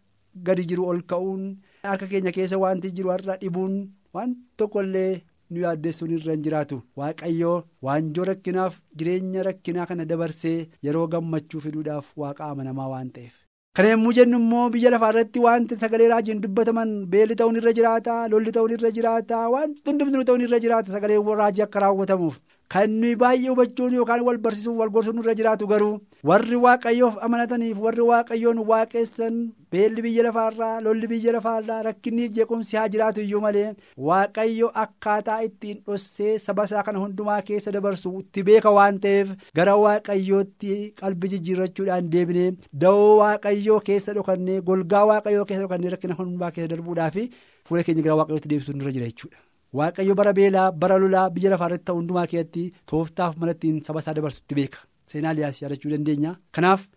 gadi 0.46 0.64
jiru 0.70 0.86
ol 0.92 1.00
ka'uun 1.12 1.42
harka 1.88 2.06
keenya 2.12 2.32
keessa 2.36 2.58
wanti 2.64 2.90
jiru 2.96 3.10
har'a 3.14 3.36
dhibuun 3.42 3.74
waan 4.14 4.32
tokkollee 4.62 5.12
nu 5.50 5.60
yaaddessuun 5.64 6.10
irra 6.16 6.32
hin 6.36 6.42
jiraatu 6.46 6.76
waaqayyoo 7.00 7.56
waanjoo 7.86 8.24
rakkinaaf 8.30 8.76
jireenya 8.98 9.42
rakkinaa 9.48 9.86
kana 9.90 10.04
dabarsee 10.10 10.58
yeroo 10.88 11.06
gammachuu 11.14 11.60
fiduudhaaf 11.64 12.10
waaqa 12.22 12.44
amanamaa 12.52 12.88
waan 12.92 13.10
ta'eef. 13.16 13.34
kana 13.76 13.88
yommuu 13.92 14.12
jennu 14.18 14.38
immoo 14.42 14.68
biyya 14.76 14.90
lafaa 14.94 15.10
irratti 15.14 15.38
wanti 15.46 15.76
sagalee 15.82 16.08
raajiin 16.12 16.40
dubbataman 16.44 16.94
beelli 17.12 17.36
ta'uun 17.40 17.56
irra 17.62 17.72
jiraata 17.80 18.14
lolli 18.32 18.52
ta'uun 18.56 18.72
irra 18.76 18.90
jiraata 18.96 19.42
waan 19.56 19.74
hundumtuu 19.88 20.24
ta'uun 20.30 20.46
irra 20.46 20.58
jiraata 20.64 20.92
sagalee 20.96 21.18
raajii 21.42 21.62
akka 21.66 21.80
raawwatamuuf. 21.86 22.38
Kan 22.72 22.90
nuyi 23.00 23.16
baay'ee 23.20 23.48
hubachuun 23.50 23.94
yookaan 23.98 24.20
wal 24.26 24.38
barsiisuuf 24.42 24.76
wal 24.80 24.90
gorsuun 24.96 25.18
irra 25.22 25.32
jiraatu 25.38 25.66
garuu 25.70 25.94
warri 26.30 26.56
waaqayyoof 26.64 27.16
amanataniif 27.26 27.78
warri 27.86 28.04
waaqayyoon 28.10 28.60
waaqessan 28.68 29.40
beelli 29.74 30.02
biyya 30.04 30.24
lafaarraa 30.26 30.76
lolli 30.84 31.08
biyya 31.12 31.32
lafaarraa 31.36 31.80
rakkinniif 31.88 32.30
jeequmsi 32.38 32.76
haa 32.80 32.86
jiraatu 32.94 33.20
iyyuu 33.24 33.40
malee 33.46 33.66
waaqayyo 34.10 34.70
akkaataa 34.84 35.40
ittiin 35.48 35.82
dhossee 35.90 36.36
saba 36.44 36.68
isaa 36.70 36.82
kana 36.90 37.02
hundumaa 37.04 37.40
keessa 37.50 37.74
dabarsu 37.78 38.14
itti 38.22 38.46
beeka 38.50 38.70
waan 38.78 39.02
ta'eef 39.08 39.34
gara 39.60 39.76
waaqayyootti 39.86 40.78
qalbii 41.02 41.32
jijjiirrachuudhaan 41.36 42.10
deebinee 42.16 42.48
da'oo 42.86 43.12
waaqayyoo 43.24 43.80
keessa 43.92 44.14
dhokannee 44.20 44.60
golgaa 44.72 45.04
waaqayyoo 45.12 45.44
keessa 45.52 45.66
dhokannee 45.66 45.94
rakkina 45.98 46.14
hundumaa 46.22 46.50
keessa 46.56 46.74
darbuudhaa 46.76 47.10
fi 47.18 47.30
fuula 47.68 47.82
keenya 47.90 48.02
gara 48.10 48.20
waaqayyootti 48.22 48.48
deebisuun 48.54 48.80
irra 48.84 48.92
jira 48.98 49.10
jechuudha. 49.14 49.38
Waaqayyo 49.78 50.14
bara 50.20 50.32
beelaa 50.38 50.70
bara 50.72 50.98
lolaa 51.02 51.28
biyya 51.34 51.50
lafaa 51.52 51.68
irratti 51.70 51.84
ta'u 51.90 51.96
hundumaa 52.00 52.26
keessatti 52.32 52.64
tooftaaf 52.92 53.36
malattiin 53.42 53.82
saba 53.88 54.00
isaa 54.04 54.14
dabarsutti 54.18 54.54
beeka 54.60 54.78
seenaa 55.12 55.34
liyaas 55.38 55.60
yaadachuu 55.62 55.92
dandeenya 55.92 56.32
kanaaf 56.58 56.88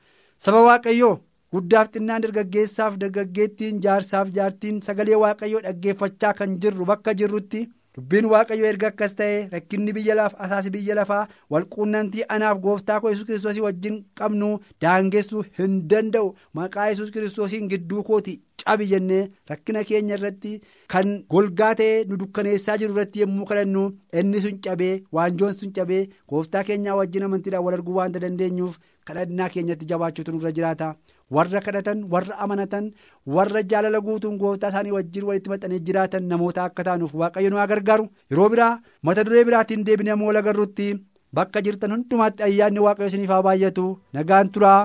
saba 0.46 0.62
waaqayyoo 0.70 1.14
guddaaf 1.54 1.92
xinnaan 1.94 2.22
dargaggeessaaf 2.26 2.98
dargaggeettiin 3.04 3.82
jaarsaaf 3.86 4.34
jaartiin 4.38 4.82
sagalee 4.90 5.16
waaqayyoo 5.24 5.62
dhaggeeffachaa 5.68 6.34
kan 6.40 6.56
jirru 6.66 6.86
bakka 6.92 7.14
jirrutti 7.20 7.62
dubbiin 7.98 8.26
waaqayyoo 8.32 8.70
erga 8.72 8.88
akkas 8.94 9.14
ta'e 9.20 9.36
rakkinni 9.52 9.94
biyya 9.98 10.16
laaf 10.20 10.34
asaasi 10.46 10.72
biyya 10.76 10.96
lafaa 11.02 11.28
walquunnamtii 11.56 12.26
anaaf 12.38 12.58
gooftaa 12.66 13.00
koo 13.02 13.12
yesus 13.14 13.26
kiristoosii 13.28 13.62
wajjin 13.68 14.00
qabnu 14.22 14.50
daangessuu 14.86 15.44
hin 15.60 15.76
danda'u 15.94 16.34
maqaa 16.60 16.88
yesus 16.94 17.12
kiristoosiin 17.18 17.70
gidduu 17.76 18.04
kooti. 18.10 18.36
cabi 18.64 18.86
jennee 18.90 19.24
rakkina 19.50 19.82
keenya 19.88 20.16
irratti 20.18 20.52
kan 20.94 21.12
golgaa 21.34 21.74
ta'ee 21.80 22.04
nu 22.10 22.18
dukkaneessaa 22.22 22.78
jiru 22.82 22.94
irratti 22.94 23.22
yommuu 23.24 23.46
kadhannu 23.52 23.84
inni 24.22 24.40
sun 24.44 24.58
cabee 24.66 24.94
waanjoon 25.18 25.54
sun 25.60 25.72
cabee 25.78 26.02
gooftaa 26.34 26.64
keenyaa 26.68 26.96
wajjin 27.00 27.24
amantiidhaan 27.28 27.64
wal 27.68 27.78
arguu 27.78 27.96
waanta 28.00 28.20
dandeenyuuf 28.24 28.76
kadhannaa 29.10 29.50
keenyatti 29.54 29.86
jabaachuutu 29.92 30.32
nurra 30.36 30.52
jiraata. 30.58 30.90
Warra 31.36 31.62
kadhatan 31.66 32.04
warra 32.14 32.36
amanatan 32.46 32.92
warra 33.36 33.62
jaalala 33.72 34.00
guutuun 34.08 34.38
gooftaa 34.42 34.70
isaanii 34.74 34.92
wajjin 34.98 35.24
walitti 35.30 35.50
maxxanee 35.54 35.80
jiraatan 35.88 36.28
namoota 36.34 36.64
akka 36.68 36.84
taanuuf 36.90 37.14
waaqayyo 37.22 37.50
nu 37.54 37.58
haa 37.62 37.68
gargaaru. 37.72 38.06
Yeroo 38.32 38.50
biraa 38.56 38.74
mata 39.02 39.24
duree 39.30 39.44
biraatiin 39.48 39.86
deebinee 39.88 40.14
ammoo 40.18 40.30
agarrutti 40.42 40.92
bakka 41.40 41.62
jirtan 41.70 41.92
hundumaatti 41.96 42.44
ayyaanni 42.50 42.80
waaqayyo 42.88 43.08
isiniif 43.14 43.30
haa 43.36 43.42
baay'atu. 43.50 43.88
Nagaan 44.14 44.52
turaa 44.54 44.82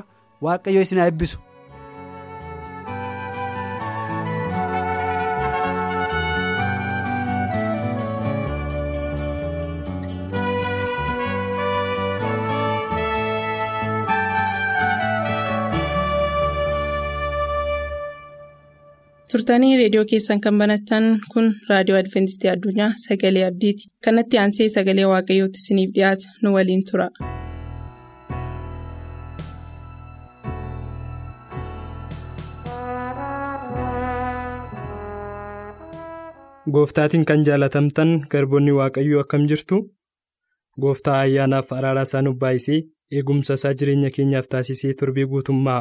waaqayyo 0.48 0.80
isin 0.88 0.98
haa 1.02 1.10
eebbisu. 1.12 1.38
Turtanii 19.32 19.70
reediyoo 19.80 20.04
keessan 20.12 20.40
kan 20.46 20.58
banatan 20.62 21.06
kun 21.34 21.48
raadiyoo 21.70 21.98
adventistii 22.02 22.50
addunyaa 22.54 22.90
sagalee 23.06 23.44
abdiiti. 23.50 23.90
Kanatti 24.08 24.42
aansee 24.44 24.68
sagalee 24.76 25.08
waaqayyootti 25.14 25.64
isiniif 25.64 25.94
dhiyaata. 25.98 26.36
Nu 26.42 26.54
waliin 26.58 26.84
tura. 26.92 27.08
gooftaatiin 36.72 37.24
kan 37.28 37.44
jaalatamtan 37.46 38.10
garboonni 38.30 38.72
waaqayyoo 38.78 39.20
akkam 39.24 39.46
jirtu? 39.50 39.76
Gooftaa 40.80 41.18
ayyaanaaf 41.20 41.72
araara 41.72 42.02
isaa 42.08 42.22
nu 42.22 42.32
baay'isee 42.42 42.80
eegumsa 43.18 43.54
isaa 43.58 43.72
jireenya 43.80 44.10
keenyaaf 44.16 44.48
taasisee 44.54 44.92
torbii 45.00 45.26
guutummaa 45.32 45.80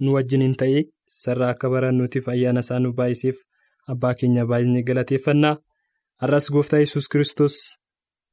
nu 0.00 0.14
wajjiniin 0.16 0.56
ta'ee 0.62 0.82
sarara 1.20 1.48
akka 1.54 1.68
barannuutiif 1.74 2.28
ayyaana 2.34 2.60
isaa 2.66 2.78
nu 2.82 2.92
baay'iseef 2.98 3.36
abbaa 3.94 4.14
keenya 4.20 4.44
baay'inee 4.50 4.82
galateeffannaa. 4.88 5.54
Har'as 6.22 6.46
gooftaa 6.54 6.80
yesus 6.84 7.08
kiristoos 7.12 7.56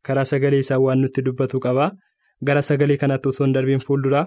karaa 0.08 0.26
sagalee 0.32 0.60
isaa 0.66 0.80
waan 0.86 1.02
nutti 1.02 1.22
dubbatu 1.26 1.60
qaba. 1.66 1.92
Gara 2.48 2.62
sagalee 2.70 2.98
kanatti 3.04 3.30
osoo 3.30 3.46
hin 3.46 3.54
darbiin 3.56 3.84
fuulduraa 3.88 4.26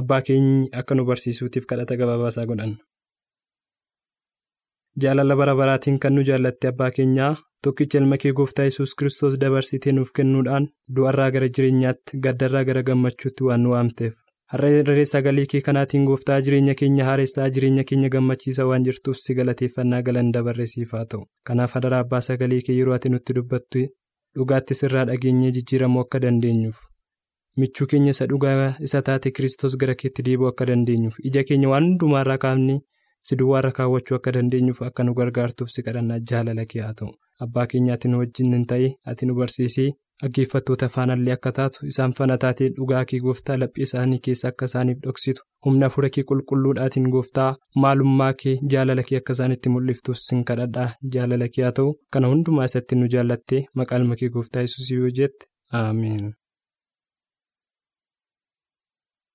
abbaa 0.00 0.20
keenyi 0.26 0.68
akka 0.82 0.94
nu 0.94 1.04
barsiisuutiif 1.10 1.66
kadhata 1.70 1.96
gabaabaa 2.00 2.28
isaa 2.34 2.46
godhan. 2.50 2.74
jaalala 5.02 5.34
bara 5.40 5.54
baraatiin 5.60 5.98
kan 6.02 6.14
nu 6.14 6.22
jaallatte 6.28 6.68
abbaa 6.70 6.90
keenyaa 6.96 7.32
tokkicha 7.64 7.98
ilma 8.00 8.16
kee 8.22 8.32
gooftaa 8.38 8.64
yesus 8.68 8.94
kiristoos 8.98 9.36
dabarsitee 9.42 9.92
nuuf 9.98 10.10
kennuudhaan 10.18 10.66
du'arraa 10.96 11.28
gara 11.36 11.48
jireenyaatti 11.58 12.20
gaddarraa 12.24 12.64
gara 12.70 12.82
gammachuutti 12.88 13.44
waan 13.48 13.62
nu 13.66 13.70
waamteef 13.74 14.14
har'a 14.52 15.04
sagalee 15.12 15.46
kee 15.52 15.60
kanaatiin 15.68 16.04
gooftaa 16.08 16.40
jireenya 16.46 16.74
keenya 16.80 17.04
haaressaa 17.08 17.48
jireenya 17.56 17.84
keenya 17.90 18.08
gammachiisa 18.14 18.66
waan 18.70 18.84
jirtuuf 18.88 19.16
si 19.22 19.34
galateeffannaa 19.38 20.02
galan 20.02 20.32
dabarreesiif 20.36 20.92
haa 20.98 21.04
ta'u. 21.14 21.24
Kanaaf 21.46 21.74
hadara 21.78 21.98
abbaa 22.04 22.20
sagalee 22.28 22.60
kee 22.68 22.76
yeroo 22.78 22.94
ati 22.98 23.08
nutti 23.14 23.34
dubbattu 23.38 23.84
dhugaatti 24.38 24.74
sirraa 24.80 25.04
dhageenyee 25.10 25.50
jijjiiramuu 25.58 26.00
akka 26.06 26.20
dandeenyuuf. 26.26 26.78
Michuu 27.56 27.86
keenya 27.92 28.10
isa 28.16 28.26
dhugaa 28.32 28.74
isa 28.88 29.02
taate 29.02 29.30
kiristoos 29.36 29.76
gara 29.84 29.94
keetti 30.02 30.22
deebi'uu 30.30 30.48
akka 30.52 30.66
dandeenyuuf. 30.72 31.16
Ija 31.30 31.44
keenya 31.50 31.68
waan 31.74 31.84
hundumaarraa 31.90 32.38
kaafne. 32.46 32.80
si 33.28 33.36
duwwaarra 33.38 33.70
kaawwachuu 33.76 34.14
akka 34.16 34.32
dandeenyuuf 34.34 34.78
akka 34.86 35.04
nu 35.06 35.12
gargaartuuf 35.16 35.70
si 35.72 35.82
kadhannaa 35.86 36.18
jaalala 36.30 36.64
kee 36.72 36.80
haa 36.84 36.92
ta'u. 36.98 37.08
Abbaa 37.44 37.64
keenya 37.72 37.94
ati 37.96 38.08
nu 38.12 38.18
wajjin 38.20 38.52
hin 38.54 38.62
ta'e 38.70 38.86
ati 39.12 39.26
nu 39.26 39.34
barsiisee 39.38 39.88
dhaggeeffattoota 40.22 40.88
faanallee 40.94 41.32
akka 41.36 41.50
taatu 41.58 41.86
isaan 41.90 42.12
fana 42.20 42.36
taatee 42.44 42.68
dhugaa 42.78 43.02
kee 43.10 43.20
gooftaa 43.26 43.56
laphee 43.62 43.84
isaanii 43.88 44.18
keessa 44.26 44.48
akka 44.52 44.64
isaaniif 44.70 44.98
dhoksitu 45.04 45.42
humna 45.66 45.88
fura 45.96 46.10
kee 46.16 46.24
qulqulluudhaatiin 46.30 47.06
gooftaa 47.14 47.50
maalummaa 47.84 48.32
kee 48.42 48.56
jaalala 48.74 49.02
kee 49.10 49.18
akka 49.22 49.32
isaanitti 49.38 49.68
mul'iftuuf 49.76 50.18
sin 50.24 50.42
kadhadhaa 50.50 50.88
jaalala 51.16 51.48
kee 51.54 51.64
haa 51.68 51.76
ta'u 51.78 51.94
kana 52.16 52.32
hundumaa 52.34 52.68
isatti 52.72 52.94
nu 53.02 53.08
jaallattee 53.14 53.62
maqaa 53.82 53.98
ilma 54.02 54.16
kee 54.22 54.28
gooftaa 54.38 54.66
yesuus 54.66 54.90
yoo 54.96 55.10
jette 55.20 55.46
ameen. 55.82 56.26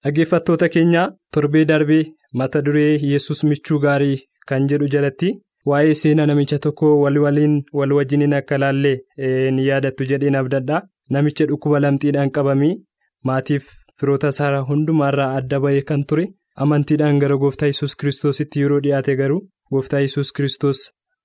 dhaggeeffattoota 0.04 0.68
keenya 0.75 1.02
torbee 1.34 1.66
darbee 1.72 2.04
mata 2.40 2.62
duree 2.66 2.94
yesus 3.12 3.44
michuu 3.50 3.80
gaarii 3.86 4.18
kan 4.50 4.66
jedhu 4.72 4.88
jalatti 4.96 5.30
waa'ee 5.72 5.93
seenaa 6.01 6.25
namicha 6.29 6.60
tokko 6.65 6.88
wal 7.01 7.17
waliin 7.25 7.53
wal 7.79 7.91
wajjiniin 7.98 8.34
akka 8.39 8.58
laallee 8.63 8.98
ni 9.58 9.67
yaadattu 9.67 10.05
jedheen 10.12 10.36
abdadha 10.41 10.82
namicha 11.15 11.46
dhukkuba 11.51 11.79
lamxiidhaan 11.84 12.32
qabamee 12.38 12.74
maatiif 13.29 13.70
firoota 14.00 14.27
isaa 14.36 14.60
hundumaarraa 14.72 15.29
adda 15.38 15.60
ba'ee 15.65 15.82
kan 15.91 16.03
ture 16.10 16.25
amantiidhaan 16.65 17.20
gara 17.24 17.38
gooftaa 17.43 17.67
yesus 17.72 17.96
kiristoositti 18.01 18.60
yeroo 18.63 18.79
dhiyaate 18.88 19.15
garuu 19.22 19.41
gooftaa 19.74 20.00
yesus 20.05 20.32
kiristoos 20.39 20.82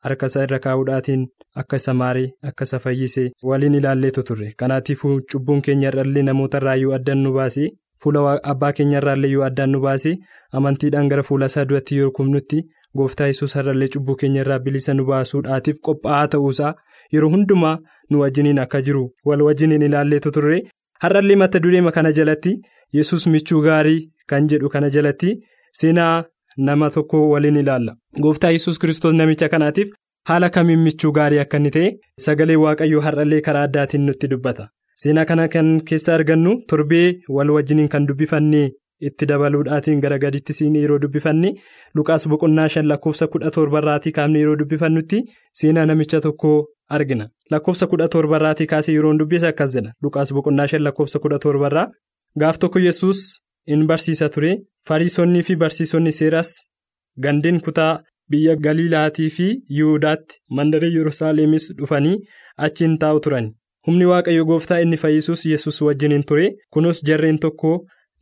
harka 0.06 0.26
isaa 0.32 0.42
irra 0.46 0.58
kaa'uudhaatiin 0.66 1.26
akka 1.62 1.76
isa 1.82 1.94
maaree 2.00 2.28
akka 2.50 2.64
isa 2.68 2.78
fayyise 2.84 3.24
waliin 3.50 3.74
ilaalleetu 3.80 4.22
turre 4.30 4.52
kanaatiifuu 4.62 5.20
cubbuun 5.32 5.62
keenya 5.68 5.88
irraallee 5.92 6.22
namoota 6.30 6.58
irraa 6.62 6.74
yoo 6.82 6.94
addaan 6.98 7.22
nu 7.26 7.32
baase 7.38 7.64
fuula 8.02 8.22
abbaa 8.52 8.72
keenya 8.78 8.98
irraallee 9.02 9.30
yoo 9.34 9.44
addaan 9.50 9.70
nu 9.76 9.80
baase 9.86 10.12
amantiidhaan 10.60 11.08
gara 11.12 11.22
fuula 11.30 11.46
isaa 11.52 11.64
duratti 11.70 11.96
yoo 12.00 12.10
kufnutti 12.18 12.60
gooftaa 12.96 13.26
yesus 13.30 13.54
irraallee 13.60 13.88
cubbuu 13.94 14.16
keenya 14.20 14.40
irraa 14.44 14.58
bilisa 14.66 14.94
nu 14.94 15.04
baasuudhaatiif 15.10 15.78
qophaa'aa 15.88 16.28
ta'uusaa 16.34 16.72
yeroo 17.14 17.30
hundumaa 17.34 17.76
nu 18.10 18.20
wajjiniin 18.22 18.58
akka 18.64 18.82
jiru 18.88 19.04
wal 19.26 19.42
wajjiniin 19.48 19.82
ilaalleetu 19.88 20.30
turre. 20.36 20.58
Har'allee 21.02 21.36
mata 21.42 21.62
duree 21.62 21.92
kana 21.98 22.12
jalatti 22.18 22.52
yesus 22.98 23.26
michuu 23.34 23.60
gaarii 23.66 24.00
kan 24.30 24.48
jedhu 24.50 24.68
kana 24.74 24.90
jalatti 24.96 25.36
seenaa 25.80 26.24
nama 26.66 26.90
tokko 26.90 27.30
waliin 27.30 27.56
ilaalla. 27.56 27.96
Gooftaa 28.22 28.50
yesus 28.50 28.78
kiristoos 28.78 29.14
namicha 29.14 29.48
kanaatiif 29.48 29.88
haala 30.28 30.50
kamiin 30.50 30.82
michuu 30.86 31.12
gaarii 31.12 31.38
akka 31.44 31.56
inni 31.60 31.70
ta'e 31.76 31.92
sagalee 32.24 32.56
waaqayyoo 32.64 33.00
har'allee 33.06 33.40
karaa 33.46 33.62
addaatiin 33.68 34.06
nutti 34.06 34.30
dubbata. 34.32 34.68
Seenaa 35.02 35.24
kana 35.24 35.48
kan 35.48 35.68
keessa 35.88 36.14
argannu 36.14 36.52
torbee 36.70 37.06
wal 37.36 37.50
wajjiniin 37.56 37.88
kan 37.88 38.06
dubbifannee 38.08 38.66
itti 39.06 39.26
dabaluudhaatiin 39.30 40.00
gara 40.04 40.18
gaditti 40.24 40.52
siinii 40.58 40.82
yeroo 40.84 40.98
dubbifanne 41.02 41.50
lukaas 41.94 42.28
boqonnaa 42.28 42.68
shan 42.74 42.86
lakkoofsa 42.92 43.26
kudha 43.32 43.50
torbarraatii 43.56 44.12
kaafne 44.18 44.38
yeroo 44.42 44.56
dubbifannutti 44.60 45.20
seenaa 45.60 45.86
namicha 45.86 46.20
tokko 46.20 46.50
argina. 46.96 47.28
Lakkoofsa 47.50 47.86
kudha 47.86 48.08
torbarraatii 48.14 48.66
kaasee 48.66 48.94
yeroo 48.94 49.12
dubbise 49.18 49.46
akkas 49.48 49.74
jedha. 49.74 49.92
Lukaas 50.02 50.32
boqonnaa 50.34 50.66
shan 50.66 50.82
lakkoofsa 50.86 51.18
kudha 51.18 51.38
torbarraa 51.38 51.86
gaaf 52.40 52.58
tokko 52.58 52.78
yesus 52.78 53.20
in 53.66 53.86
barsiisa 53.86 54.28
ture. 54.28 54.52
Fariisonnii 54.88 55.42
fi 55.42 55.56
barsiisonni 55.56 56.12
seeras 56.12 56.50
gandeen 57.22 57.60
kutaa 57.60 57.92
biyya 58.30 58.56
galiilaatii 58.56 59.30
fi 59.36 59.46
yihudaatti 59.76 60.36
mandaree 60.56 60.90
yerusaalemis 60.96 61.66
dhufanii 61.78 62.16
achiin 62.66 62.98
taa'u 63.02 63.20
turan 63.20 63.46
humni 63.86 64.06
waaqayyo 64.10 64.44
gooftaa 64.50 64.78
inni 64.84 64.96
fayyisuus 65.02 65.44
yesus 65.46 65.80
wajjiniin 65.82 66.24
ture. 66.28 66.46
Kunis 66.70 67.02
jarreen 67.08 67.38
tokko 67.38 67.70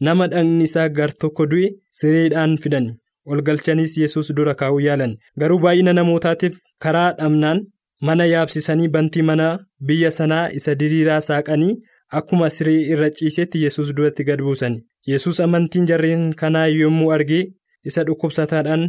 nama 0.01 0.29
dhagni 0.33 0.65
isaa 0.69 0.89
gar 0.97 1.11
tokko 1.21 1.47
du'e 1.51 1.69
sireedhaan 1.99 2.57
fidan 2.63 2.87
ol 3.31 3.41
galchaniis 3.47 3.93
yesus 4.03 4.29
dura 4.37 4.55
kaa'uu 4.61 4.81
yaalan. 4.87 5.13
Garuu 5.41 5.59
baay'ina 5.65 5.93
namootaatiif 5.99 6.55
karaa 6.83 7.11
dhabnaan 7.19 7.59
mana 8.07 8.25
yaabsisanii 8.35 8.89
bantii 8.95 9.23
mana 9.31 9.49
biyya 9.87 10.11
sanaa 10.19 10.45
isa 10.59 10.75
diriiraa 10.81 11.21
saaqanii 11.29 11.75
akkuma 12.19 12.49
siree 12.57 12.81
irra 12.93 13.09
ciisetti 13.19 13.63
yesus 13.65 13.89
duratti 13.97 14.25
gad 14.29 14.41
buusan 14.47 14.75
yesus 15.13 15.41
amantiin 15.45 15.87
jarreen 15.91 16.25
kanaa 16.41 16.67
yommuu 16.81 17.11
argee 17.17 17.45
isa 17.89 18.05
dhukkubsataadhaan 18.07 18.83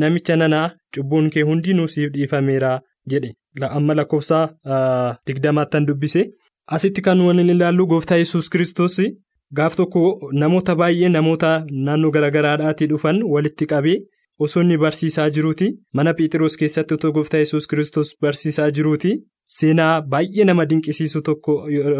namicha 0.00 0.36
nanaa 0.36 0.66
cubbuun 0.94 1.30
kee 1.32 1.42
hundinuu 1.48 1.88
siif 1.94 2.12
dhiifameera 2.14 2.70
jedhe. 3.10 3.30
Amma 3.76 3.94
lakkoofsa 3.98 4.38
digdamaattan 5.26 5.86
dubbise. 5.88 6.22
Asitti 6.74 7.02
kan 7.02 7.20
waliin 7.26 7.50
ilaallu 7.54 7.86
gooftaa 7.90 8.16
yesus 8.22 8.48
kiristoos 8.52 8.96
gaaf 9.58 9.74
tokko 9.80 10.02
namoota 10.42 10.74
baay'ee 10.80 11.08
namoota 11.16 11.50
naannoo 11.88 12.10
garaagaraadhaatii 12.16 12.86
dhufan 12.92 13.18
walitti 13.34 13.66
qabee 13.72 13.96
osoo 14.46 14.62
inni 14.62 14.78
barsiisaa 14.84 15.28
jiruuti. 15.36 15.66
Mana 15.96 16.14
Pheexiroos 16.18 16.56
keessatti 16.60 16.94
otoo 16.94 17.12
gooftaa 17.16 17.40
yesus 17.44 17.66
kiristoos 17.72 18.14
barsiisaa 18.22 18.70
jiruuti. 18.78 19.12
Seenaa 19.56 19.92
baay'ee 20.14 20.44
nama 20.50 20.64
dinqisiisu 20.70 21.22
tokko 21.28 21.52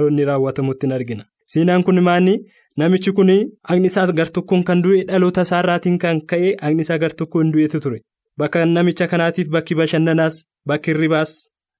inni 0.08 0.24
raawwatamutti 0.30 0.86
hin 0.86 0.92
argina. 0.98 1.24
Seenaan 1.52 1.84
kun 1.84 2.02
maanni 2.08 2.34
namichi 2.76 3.12
kun 3.12 3.30
agni 3.68 3.86
isaa 3.92 4.06
gar 4.18 4.30
tokkoon 4.38 4.64
kan 4.68 4.82
du'e 4.84 5.04
dhaloota 5.08 5.42
isaarraatiin 5.48 5.98
kan 6.04 6.20
ka'e 6.32 6.54
agni 6.68 6.80
isaa 6.88 6.98
gar 6.98 7.12
tokkoon 7.22 7.52
du'etu 7.52 7.80
ture. 7.86 7.98
Bakka 8.38 8.66
namicha 8.66 9.06
kanaatiif 9.12 9.48
bakki 9.56 9.74
bashannanaas 9.80 10.44
bakki 10.66 10.90
hirribaas 10.94 11.32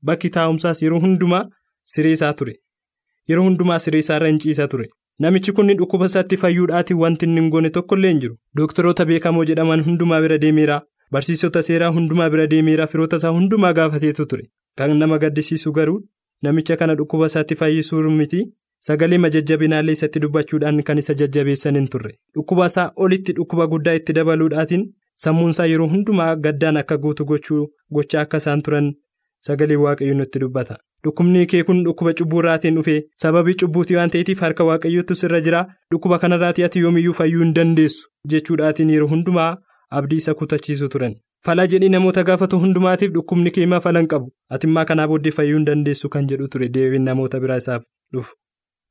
bakki 0.09 0.29
taa'umsaas 0.35 0.83
yeroo 0.83 1.01
hundumaa 1.05 1.45
siree 1.95 2.13
isaa 2.19 2.33
ture. 2.41 2.55
Yeroo 3.31 3.45
hundumaa 3.49 3.79
siree 3.85 4.01
isaarra 4.05 4.29
hin 4.33 4.39
ciisa 4.45 4.69
ture. 4.75 4.87
Namichi 5.23 5.53
kun 5.57 5.69
dhukkuba 5.81 6.07
isaatti 6.11 6.37
fayyuudhaatiin 6.43 6.99
wanti 7.03 7.27
inni 7.27 7.41
hin 7.41 7.51
goone 7.51 7.71
tokkollee 7.77 8.11
hin 8.13 8.21
jiru. 8.23 8.37
Doktoroota 8.61 9.05
beekamoo 9.11 9.45
jedhaman 9.51 9.85
hundumaa 9.89 10.21
bira 10.25 10.39
deemeera. 10.45 10.81
Barsiisota 11.13 11.63
seeraa 11.69 11.91
hundumaa 11.99 12.31
bira 12.31 12.47
deemeera. 12.55 12.87
Firoota 12.87 13.17
isaa 13.23 13.31
hundumaa 13.37 13.73
gaafateetu 13.79 14.27
ture. 14.33 14.49
Kan 14.79 14.97
nama 14.99 15.19
gaddisiisu 15.25 15.73
garuu 15.79 16.01
namicha 16.43 16.77
kana 16.77 16.95
dhukkuba 17.01 17.27
isaatti 17.33 17.55
fayyisuu 17.63 18.03
miti. 18.11 18.43
Sagalee 18.89 19.19
majajjabinaallee 19.25 19.93
isatti 19.99 20.21
dubbachuudhaan 20.23 20.83
kan 20.87 20.99
isa 20.99 21.15
jajjabeessan 21.15 21.77
hin 21.79 21.89
turre. 21.89 22.15
Dhukkuba 22.35 22.67
isaa 22.67 22.91
olitti 22.97 23.33
dhukkuba 23.37 23.67
guddaa 23.75 23.95
itti 24.01 24.13
dabaluudhaatiin 24.21 24.89
sammuunsaa 25.27 25.67
yeroo 25.73 25.87
hundumaa 25.93 26.35
gaddaan 26.47 26.77
akka 26.81 26.97
guutu 27.05 27.25
gochuu 27.25 27.67
gochaa 27.99 28.21
akka 28.27 28.37
isaan 28.43 28.63
turan 28.69 28.89
sagalee 29.49 29.77
waaqayyoon 29.85 30.19
nutti 30.23 30.39
dubbata. 30.45 30.77
Dhukkubni 31.05 31.47
kee 31.51 31.63
kun 31.69 31.83
dhukkuba 31.85 32.13
cubbuurraatiin 32.19 32.75
dhufe 32.79 32.95
sababii 33.23 33.55
cubbuutii 33.63 33.97
waan 33.99 34.11
ta'eetiif 34.15 34.41
harka 34.47 34.65
waaqayyootu 34.69 35.15
sirra 35.23 35.41
jira 35.47 35.63
dhukkuba 35.95 36.19
kanarraatii 36.25 36.65
ati 36.67 36.79
yoomiyyuu 36.85 37.15
fayyuu 37.21 37.43
hin 37.45 37.55
dandeessu 37.57 38.09
jechuudhaatiin 38.35 38.91
yeroo 38.95 39.09
hundumaa 39.15 39.51
abdii 40.01 40.17
isa 40.23 40.35
kutachiisu 40.43 40.89
turan. 40.89 41.15
Fala 41.47 41.67
jedhii 41.73 41.89
namoota 41.95 42.23
gaafatu 42.29 42.59
hundumaatiif 42.65 43.13
dhukkubni 43.17 43.51
kee 43.57 43.67
maa 43.73 43.81
falan 43.87 44.07
qabu 44.13 44.31
ati 44.57 44.67
immaa 44.71 44.85
kanaa 44.91 45.09
booddee 45.13 45.33
fayyuu 45.39 45.57
hin 45.59 45.65
dandeessu 45.71 46.09
kan 46.17 46.29
jedhu 46.33 46.49
ture 46.55 46.69
deebiin 46.77 47.05
namoota 47.11 47.41
biraa 47.45 47.57
isaaf 47.65 47.83
dhufu. 48.15 48.35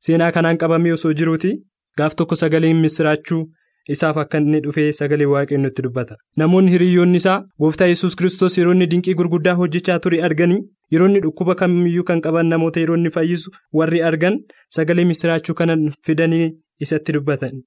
Seenaa 0.06 0.32
kanaan 0.36 0.58
qabamee 0.64 0.92
osoo 0.98 1.12
jiruuti 1.20 1.54
gaaf 1.98 2.14
tokko 2.20 2.36
sagaleen 2.42 2.76
misiraachuu 2.84 3.42
isaaf 3.94 4.16
akka 4.22 4.38
inni 4.42 4.60
dhufee 4.64 4.92
sagalee 4.98 5.26
waaqayyoon 5.32 5.62
nutti 5.66 5.82
dubbata. 5.86 6.16
Namoonni 6.36 6.70
hiriyoonni 6.74 7.16
isaa 7.22 7.38
gooftaa 7.64 7.86
yesus 7.92 8.16
kiristoos 8.20 8.58
yeroo 8.58 8.72
inni 8.76 8.86
dinqii 8.92 9.14
gurguddaa 9.20 9.54
hojjechaa 9.60 9.98
ture 10.06 10.22
arganii 10.28 10.60
yeroo 10.94 11.08
inni 11.10 11.20
dhukkuba 11.26 11.54
kamiyyuu 11.62 12.04
kan 12.10 12.20
qaban 12.26 12.46
namoota 12.54 12.80
yeroo 12.84 12.96
inni 13.00 13.10
fayyisu 13.16 13.50
warri 13.80 14.02
argan 14.10 14.38
sagalee 14.78 15.04
misiraachuu 15.10 15.54
kana 15.60 15.76
fidanii 16.06 16.48
isatti 16.86 17.12
dubbatan. 17.18 17.62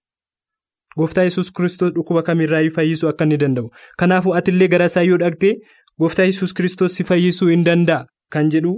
Gooftaa 0.98 1.24
yesus 1.28 1.52
kiristoos 1.52 1.94
dhukkuba 1.96 2.22
kamirraayyuu 2.28 2.74
fayyisuu 2.76 3.10
akka 3.10 3.26
inni 3.26 3.38
danda'u. 3.46 3.70
Kanaafuu 4.00 4.36
atillee 4.40 4.68
gara 4.74 4.86
isaa 4.92 5.04
yoo 5.10 5.18
dhaqxee 5.24 5.54
gooftaa 6.00 6.26
yesus 6.30 6.54
kiristoos 6.54 6.96
si 6.96 7.04
fayyisuu 7.10 7.48
hin 7.54 7.66
danda'a 7.66 8.06
kan 8.36 8.50
jedhu 8.54 8.72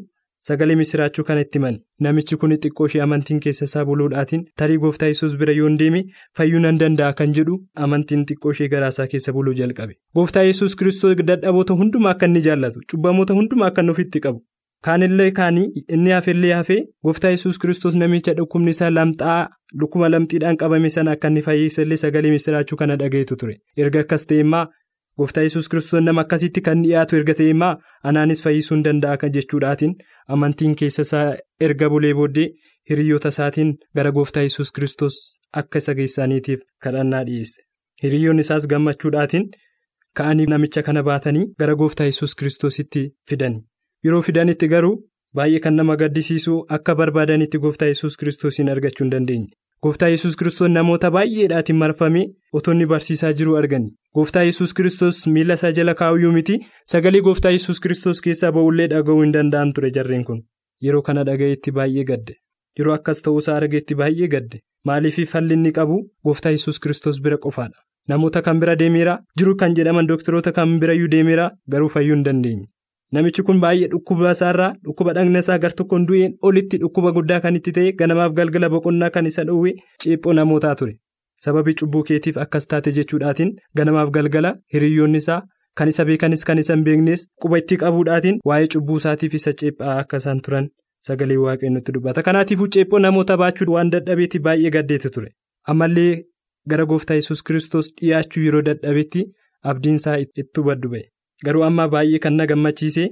sagalee 0.48 0.76
misiraachuu 0.82 1.24
kana 1.30 1.42
itti 1.46 1.58
himan. 1.60 1.78
Namichi 2.06 2.36
kun 2.42 2.54
xiqqoo 2.64 2.86
ishee 2.90 3.02
amantiin 3.06 3.40
keessa 3.46 3.66
isaa 3.70 3.86
buluudhaatiin 3.90 4.44
tarii 4.62 4.78
gooftaa 4.84 5.10
yesus 5.14 5.38
bira 5.40 5.54
yoo 5.60 5.70
deeme 5.80 6.04
fayyuu 6.38 6.60
nan 6.66 6.78
danda'a 6.84 7.14
kan 7.22 7.34
jedhu 7.40 7.56
amantiin 7.88 8.26
xiqqoo 8.30 8.52
ishee 8.58 8.68
garaasaa 8.76 9.08
keessa 9.14 9.34
buluu 9.40 9.54
jalqabe. 9.62 9.94
Gooftaa 10.16 10.44
yesus 10.50 10.76
kiristoos 10.76 11.18
dadhaboota 11.32 11.74
hundumaa 11.82 12.12
akka 12.18 12.26
inni 12.32 12.42
jaallatu 12.50 12.86
cubbamoota 12.92 13.34
hundumaa 13.42 13.68
akka 13.74 13.92
ofitti 13.96 14.20
qabu. 14.28 14.40
Kaanillee 14.86 15.32
kaanii 15.38 15.68
inni 15.96 16.12
hafeellee 16.16 16.54
hafee 16.54 16.82
gooftaa 17.04 17.30
yesus 17.36 17.58
kiristoos 17.62 17.96
namicha 18.02 18.34
dhukkubni 18.40 18.70
isaa 18.76 18.90
lamxaa 18.98 19.40
dhukkuba 19.80 20.10
lamxiidhaan 20.14 20.58
qabame 20.64 20.90
sana 20.96 21.12
akka 21.18 21.28
inni 21.32 21.42
fayyisallee 21.48 21.98
sagalee 22.04 22.32
misiraachuu 22.36 22.78
kana 22.82 22.96
dhagayetu 23.02 23.36
ture. 23.44 23.56
Erga 23.78 24.00
akkas 24.06 24.26
ta'e 24.32 24.44
gooftaa 25.20 25.44
yesus 25.48 25.70
kiristoos 25.74 26.02
nama 26.08 26.22
akkasitti 26.26 26.62
kan 26.68 26.82
dhiyaatu 26.86 27.16
erga 27.20 27.34
ta'e 27.40 27.50
immoo 27.56 27.74
anaanis 28.12 28.44
fayyisuu 28.46 28.76
hin 28.78 28.84
danda'a 28.88 29.18
kan 29.24 29.34
jechuudhaatiin 29.38 29.94
amantiin 30.36 30.76
keessa 30.82 31.02
isaa 31.08 31.28
erga 31.68 31.90
bulee 31.94 32.14
booddee 32.20 32.48
hiriyoota 32.90 33.30
isaatiin 33.36 33.72
gara 34.00 34.12
gooftaa 34.18 34.44
yesus 34.48 34.72
kiristoos 34.78 35.16
akka 35.62 35.78
isa 35.84 35.94
geessaniitiif 36.00 36.60
kadhannaa 36.84 37.24
dhiyeesse. 37.30 37.62
Hiriyoonni 38.04 38.42
isaas 38.48 38.68
gammachuudhaatiin 38.74 39.46
ka'anii 40.20 40.46
namicha 40.54 40.84
kana 40.90 41.04
baatanii 41.10 41.46
gara 41.60 41.76
gooftaa 41.82 42.06
yesus 42.12 42.36
kiristoositti 42.42 43.04
fidani. 43.30 43.60
Yeroo 44.06 44.22
fidanitti 44.28 44.68
garuu 44.74 44.96
baay'ee 45.40 45.60
kan 45.66 45.76
nama 45.82 45.96
gaddisiisu 46.02 46.58
akka 46.78 46.96
barbaadanitti 47.02 47.58
gooftaa 47.66 47.88
yesus 47.94 48.18
kiristoosiin 48.18 48.70
argachuu 48.76 49.06
hin 49.06 49.12
dandeenye. 49.16 49.48
Gooftaa 49.84 50.08
yesus 50.10 50.36
kiristoos 50.40 50.70
namoota 50.76 51.10
baay'eedhaatiin 51.16 51.78
marfamee 51.82 52.26
otoo 52.60 52.74
inni 52.76 52.86
barsiisaa 52.92 53.32
jiru 53.40 53.56
argani. 53.60 53.90
Gooftaa 54.16 54.44
yesus 54.48 54.74
kiristoos 54.78 55.20
miila 55.34 55.54
isaa 55.60 55.72
jala 55.80 55.94
kaa'uyyuu 56.00 56.32
miti 56.38 56.56
sagalee 56.94 57.22
gooftaa 57.28 57.52
yesus 57.56 57.80
kiristoos 57.84 58.22
keessaa 58.28 58.52
ba'ullee 58.56 58.88
dhaga'uu 58.94 59.22
hin 59.22 59.34
danda'an 59.36 59.74
ture 59.74 59.92
jarreen 59.98 60.24
kun. 60.30 60.40
Yeroo 60.86 61.02
kana 61.10 61.24
dhaga'eetti 61.30 61.72
baay'ee 61.80 62.06
gadde. 62.12 62.34
Yeroo 62.80 62.96
akkas 62.96 63.22
ta'uusaa 63.28 63.58
argeetti 63.62 63.96
baay'ee 64.02 64.28
gadde. 64.34 64.60
Maaliif 64.86 65.20
falli 65.34 65.54
inni 65.60 65.72
qabu 65.78 66.00
gooftaa 66.26 66.56
yesus 66.58 66.80
kiristoos 66.80 67.22
bira 67.28 67.38
qofaadha. 67.46 67.78
Namoota 68.10 68.42
kan 68.42 68.60
bira 68.60 68.76
deemeera 68.80 69.20
jiru 69.40 69.56
kan 69.62 69.76
jedhaman 69.78 70.08
doktoroota 70.10 70.52
kan 70.58 70.80
birayyuu 70.80 71.12
deemeera 71.14 71.52
garuu 71.72 71.90
fayyuu 71.98 72.16
hin 72.16 72.26
dandeenye. 72.26 72.68
Namichi 73.16 73.44
kun 73.48 73.60
baay'ee 73.64 73.88
dhukkuba 73.92 74.32
isaarraa 74.36 74.72
dhukkuba 74.86 75.14
dhagna 75.18 75.40
isaa 75.44 75.58
gar 75.66 75.74
tokkoon 75.82 76.06
du'een 76.08 76.34
olitti 76.50 76.78
dhukkuba 76.82 77.12
guddaa 77.18 77.40
kan 77.46 77.56
itti 77.60 77.72
ta'e 77.78 77.92
ganamaaf 78.02 78.34
galgala 78.40 78.70
boqonnaa 78.74 79.10
kan 79.18 79.26
isa 79.30 79.46
dhowwe 79.50 79.72
ceephoo 80.06 80.34
namootaa 80.40 80.74
ture. 80.82 80.96
Sababii 81.44 81.74
cubbuu 81.82 82.04
keetiif 82.10 82.38
akkas 82.44 82.68
taate 82.74 82.92
jechuudhaatiin 82.98 83.54
ganamaaf 83.82 84.12
galgala 84.20 84.52
hiriyoonni 84.74 85.18
isaa 85.24 85.40
kan 85.82 85.88
isa 85.94 86.06
beekanis 86.12 86.44
kan 86.52 86.58
isa 86.66 86.76
hin 86.76 86.84
beeknes 86.90 87.26
quba 87.44 87.58
itti 87.64 87.78
qabuudhaatiin 87.86 88.40
waa'ee 88.52 88.68
cubbuu 88.76 88.98
isaatiif 89.04 89.34
isa 89.42 89.54
ceephaa 89.62 89.98
akka 90.04 90.18
isaan 90.24 90.42
turan 90.48 90.70
sagalee 91.10 91.38
waaqayyoon 91.48 91.74
nutti 91.80 91.92
dubbata. 91.98 92.24
Kanaatiifuu 92.30 92.68
ceephoo 92.76 93.00
namoota 93.08 93.38
baachuu 93.44 93.74
waan 93.76 93.92
dadhabeetti 93.98 94.40
baay'ee 94.48 94.72
gaddeetti 94.78 95.10
ture. 95.18 95.30
Ammallee 95.74 96.24
gara 96.72 96.86
gooftaa 96.92 97.16
yesus 97.22 97.44
kiristoos 97.50 97.94
dhiyaachuu 98.02 98.44
yeroo 98.48 98.62
dadhabetti 98.70 99.24
abdiinsaa 99.72 100.18
itti 100.26 100.50
hubadhu 100.58 100.90
ba'e 100.96 101.04
garuu 101.46 101.64
amma 101.70 101.88
baay'ee 101.94 102.20
kan 102.26 102.36
na 102.42 102.46
gammachiise 102.52 103.06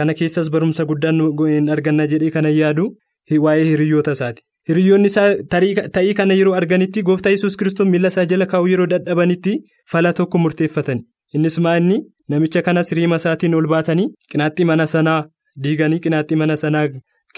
kana 0.00 0.14
keessas 0.20 0.50
barumsa 0.54 0.84
guddaan 0.90 1.68
arganna 1.76 2.06
jedhee 2.12 2.30
kana 2.36 2.50
yaadu 2.60 2.84
waa'ee 3.46 3.64
hiriyoota 3.70 4.12
isaati. 4.18 4.42
Hiriyoonni 4.68 5.08
ta'ii 5.94 6.14
kana 6.20 6.34
yeroo 6.38 6.54
arganitti 6.60 7.02
gooftaa 7.08 7.30
yesus 7.34 7.56
kiristoos 7.56 7.88
miila 7.92 8.08
isaa 8.14 8.24
jala 8.32 8.46
kaa'uu 8.52 8.68
yeroo 8.72 8.86
dadhabanitti 8.92 9.52
fala 9.92 10.12
tokko 10.12 10.38
murteeffatan. 10.44 11.00
Innis 11.34 11.58
maa 11.64 11.76
inni 11.80 11.98
namicha 12.28 12.62
kanas 12.66 12.92
riima 12.98 13.16
isaatiin 13.22 13.54
ol 13.54 13.66
baatanii 13.74 14.08
qinaaxxii 14.32 14.66
mana 14.70 14.86
sanaa 14.94 15.20
diiganii 15.64 16.00
qinaaxxii 16.04 16.38
mana 16.42 16.56
sanaa 16.62 16.84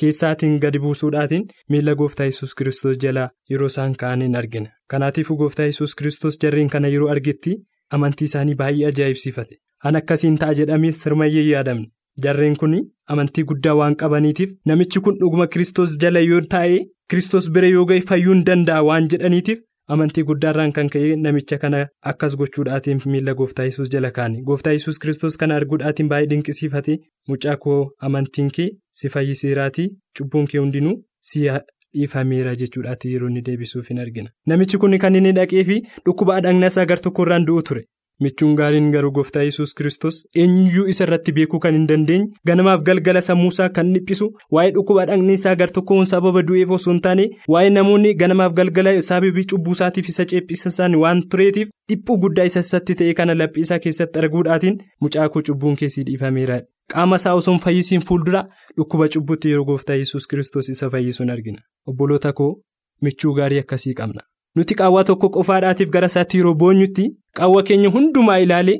keessaatiin 0.00 0.58
gadi 0.64 0.78
buusuudhaatiin 0.84 1.44
miila 1.74 1.94
gooftaa 2.00 2.26
yesus 2.30 2.54
kiristoos 2.58 2.98
jalaa 3.04 3.28
yeroo 3.50 3.66
isaan 3.72 3.94
ka'aniin 4.02 4.36
argina 4.40 4.70
kanaatiifuu 4.94 5.36
gooftaa 5.40 5.66
yesus 5.70 5.94
kiristoos 6.00 6.38
jarreen 6.44 6.70
kana 6.74 6.88
yeroo 6.94 7.08
argetti 7.14 7.56
amantii 7.98 8.28
isaanii 8.30 8.54
baay'ee 8.62 8.86
ajaa'ibsiifate 8.92 9.58
an 9.84 9.96
akkasiin 10.00 10.36
ta'a 10.42 10.54
jedhamee 10.60 10.92
sirmayyee 11.00 11.46
yaadamne. 11.48 11.88
Jarreen 12.24 12.56
kun 12.60 12.72
amantii 13.14 13.44
guddaa 13.50 13.74
waan 13.80 13.94
qabaniitiif 14.02 14.50
namichi 14.66 15.00
kun 15.06 15.18
dhuguma 15.20 15.46
kiristoos 15.52 15.96
jala 16.04 16.20
yoo 16.28 16.40
taa'e 16.54 16.78
kiristoos 17.10 17.50
bira 17.56 17.68
yoo 17.74 17.84
ga'e 17.90 18.00
fayyuu 18.08 18.32
hin 18.34 18.42
danda'a 18.48 18.82
waan 18.88 19.08
jedhaniitiif 19.12 19.60
amantii 19.94 20.24
guddaarraan 20.30 20.72
kan 20.78 20.88
ka'e 20.94 21.14
namicha 21.26 21.58
kana 21.62 21.78
akkas 22.12 22.36
gochuudhaatiin 22.40 23.00
miila 23.12 23.34
gooftaa 23.38 23.64
yesus 23.68 23.88
jala 23.94 24.10
kaane. 24.18 24.42
Gooftaa 24.48 24.72
yesus 24.76 24.98
kiristoos 25.04 25.36
kana 25.42 25.56
arguudhaatiin 25.60 26.08
baay'ee 26.12 26.30
dinqisiifate 26.32 26.98
mucaa 27.28 27.56
koo 27.64 27.80
amantiin 28.08 28.50
kee 28.58 28.68
si 29.00 29.08
fayyiseeraatii 29.14 29.88
cubbuun 30.18 30.46
kee 30.52 30.60
hundinuu 30.60 30.96
si 31.30 31.46
dhiifameera 31.94 32.54
jechuudhaatti 32.60 33.12
yeroo 33.12 33.28
inni 33.30 33.42
deebisuuf 33.46 33.88
hin 33.90 33.98
argina. 34.04 34.30
Namichi 34.46 34.78
kun 34.78 34.98
kan 34.98 35.14
inni 35.20 35.32
dhaqee 35.38 35.64
fi 35.70 35.80
dhukkuba 36.06 36.40
dhagna 36.46 36.66
isaa 36.74 36.84
gar 36.92 37.00
tokkorraan 37.06 37.46
du'u 37.48 37.62
ture. 37.70 37.82
Michuun 38.24 38.54
gaariin 38.60 38.88
garuu 38.94 39.10
gooftaa 39.18 39.42
yesus 39.48 39.74
kiristoos 39.80 40.16
eenyuu 40.44 40.86
isa 40.94 41.04
irratti 41.06 41.32
beekuu 41.38 41.58
kan 41.64 41.74
hin 41.78 41.86
dandeenye 41.90 42.26
ganamaaf 42.50 42.82
galgala 42.88 43.20
sammuusaa 43.28 43.68
kan 43.78 43.92
dhiphisu 43.96 44.28
waa'ee 44.56 44.70
dhukkuba 44.78 45.06
dhagni 45.10 45.32
isaa 45.40 45.54
gar 45.62 45.70
tokkoon 45.78 46.06
sababa 46.14 46.42
du'eef 46.50 46.70
osoo 46.78 46.92
hin 46.94 47.00
taane 47.06 47.26
waa'ee 47.54 47.70
namoonni 47.76 48.14
ganamaaf 48.24 48.52
galgala 48.62 48.94
sababii 49.10 49.44
cubbuusaatiif 49.54 50.08
isa 50.14 50.24
ceephisan 50.34 50.94
waan 51.04 51.22
tureetiif 51.34 51.68
dhiphuu 51.92 52.16
guddaa 52.26 52.44
isa 52.52 52.60
isatti 52.68 52.94
ta'e 53.02 53.14
kana 53.22 53.34
laphii 53.42 53.62
isaa 53.68 53.78
keessatti 53.86 54.18
arguudhaatiin 54.24 54.78
mucaa 55.06 55.28
koo 55.36 55.42
cubbuun 55.50 55.76
keessii 55.82 56.04
dhiifameera 56.10 56.60
qaama 56.94 57.16
isaa 57.22 57.34
osoo 57.42 57.54
hin 57.54 57.60
fayyisiin 57.68 58.02
fuuldura 58.10 58.42
dhukkuba 58.76 59.08
cubbuutti 59.16 59.48
yeroo 59.54 59.64
gooftaa 59.70 59.96
yesus 60.02 60.26
kiristoos 60.34 60.68
isa 60.74 60.90
fayyisuun 60.96 61.30
argina 61.36 61.62
obboloota 61.92 62.32
koo 62.42 62.50
michuu 63.06 63.34
gaarii 63.40 63.58
akkasii 63.64 63.94
qabna. 64.00 64.22
Nuti 64.56 64.74
qaawwa 64.80 65.04
tokko 65.08 65.28
qofaadhaatiif 65.36 65.90
gara 65.96 66.06
isaatti 66.12 66.36
yeroo 66.40 66.54
boonyutti 66.62 67.04
qaawwa 67.40 67.62
keenya 67.68 67.88
hundumaa 67.96 68.38
ilaalee 68.44 68.78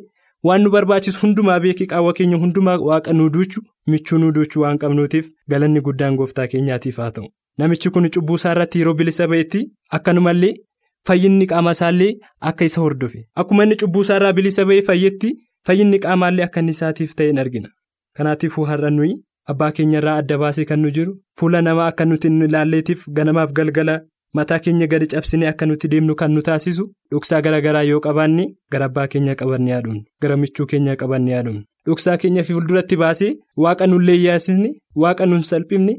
waan 0.49 0.63
nu 0.65 0.71
barbaachisu 0.75 1.21
hundumaa 1.25 1.59
beekee 1.65 1.87
qaawwa 1.93 2.13
keenya 2.21 2.37
hundumaa 2.45 2.79
waaqa 2.89 3.13
nu 3.19 3.29
duuchu 3.37 3.61
michuu 3.95 4.19
nu 4.23 4.33
duuchuu 4.39 4.63
waan 4.65 4.79
qabnuutiif 4.85 5.31
galanni 5.55 5.81
guddaan 5.89 6.17
gooftaa 6.21 6.47
keenyaatiif 6.55 6.97
haa 7.05 7.11
ta'u 7.19 7.29
namichi 7.63 7.91
kun 7.97 8.09
cubbuu 8.17 8.35
isaa 8.41 8.53
irratti 8.57 8.79
yeroo 8.83 8.95
bilisa 9.01 9.29
ba'etti 9.33 9.63
akkanumallee 9.99 10.53
fayyinni 11.09 11.47
qaama 11.53 11.73
isaallee 11.79 12.13
akka 12.51 12.65
isa 12.71 12.81
hordofe 12.85 13.25
akkuma 13.43 13.65
inni 13.69 13.77
cubbuu 13.83 14.03
isaa 14.07 14.17
irraa 14.21 14.33
bilisa 14.39 14.65
ba'ee 14.71 14.83
fayyetti 14.91 15.33
fayyinni 15.69 15.99
qaamaallee 16.07 16.45
akka 16.49 16.61
inni 16.65 16.75
isaatiif 16.79 17.15
ta'e 17.21 17.33
argina 17.45 17.69
kanaatiifuu 18.19 18.65
har'a 18.71 18.91
nuyi 18.99 19.13
abbaa 19.55 19.71
keenya 19.79 19.99
irraa 20.03 20.17
adda 20.23 20.39
baasee 20.45 20.65
kan 20.71 20.81
nu 20.85 20.91
jiru 20.99 21.13
fuula 21.41 21.63
namaa 21.69 21.87
akka 21.93 22.05
nuti 22.13 22.29
ilaalleetiif 22.49 23.05
ganamaaf 23.19 23.53
galgala. 23.61 24.01
Mataa 24.39 24.59
keenya 24.65 24.87
gadi 24.93 25.07
cabsine 25.13 25.47
akka 25.51 25.67
nuti 25.67 25.89
deemnu 25.93 26.15
kan 26.21 26.33
nu 26.35 26.43
taasisu 26.49 26.85
dhoksaa 27.13 27.41
gara 27.47 27.61
garaa 27.67 27.83
yoo 27.91 28.01
qabaanne 28.07 28.45
gara 28.73 28.85
abbaa 28.91 29.07
keenya 29.15 29.35
qabanne 29.41 29.71
yaadumne 29.75 30.05
gara 30.23 30.37
michuu 30.43 30.67
keenya 30.73 30.97
qabanne 31.01 31.31
yaadumne 31.35 31.65
dhoksaa 31.87 32.17
keenya 32.23 32.45
fuulduratti 32.49 32.97
baasee 33.03 33.33
waaqa 33.65 33.87
nullee 33.91 34.19
yaasisne 34.27 34.71
waaqa 35.05 35.27
nun 35.31 35.43
salphifne 35.51 35.95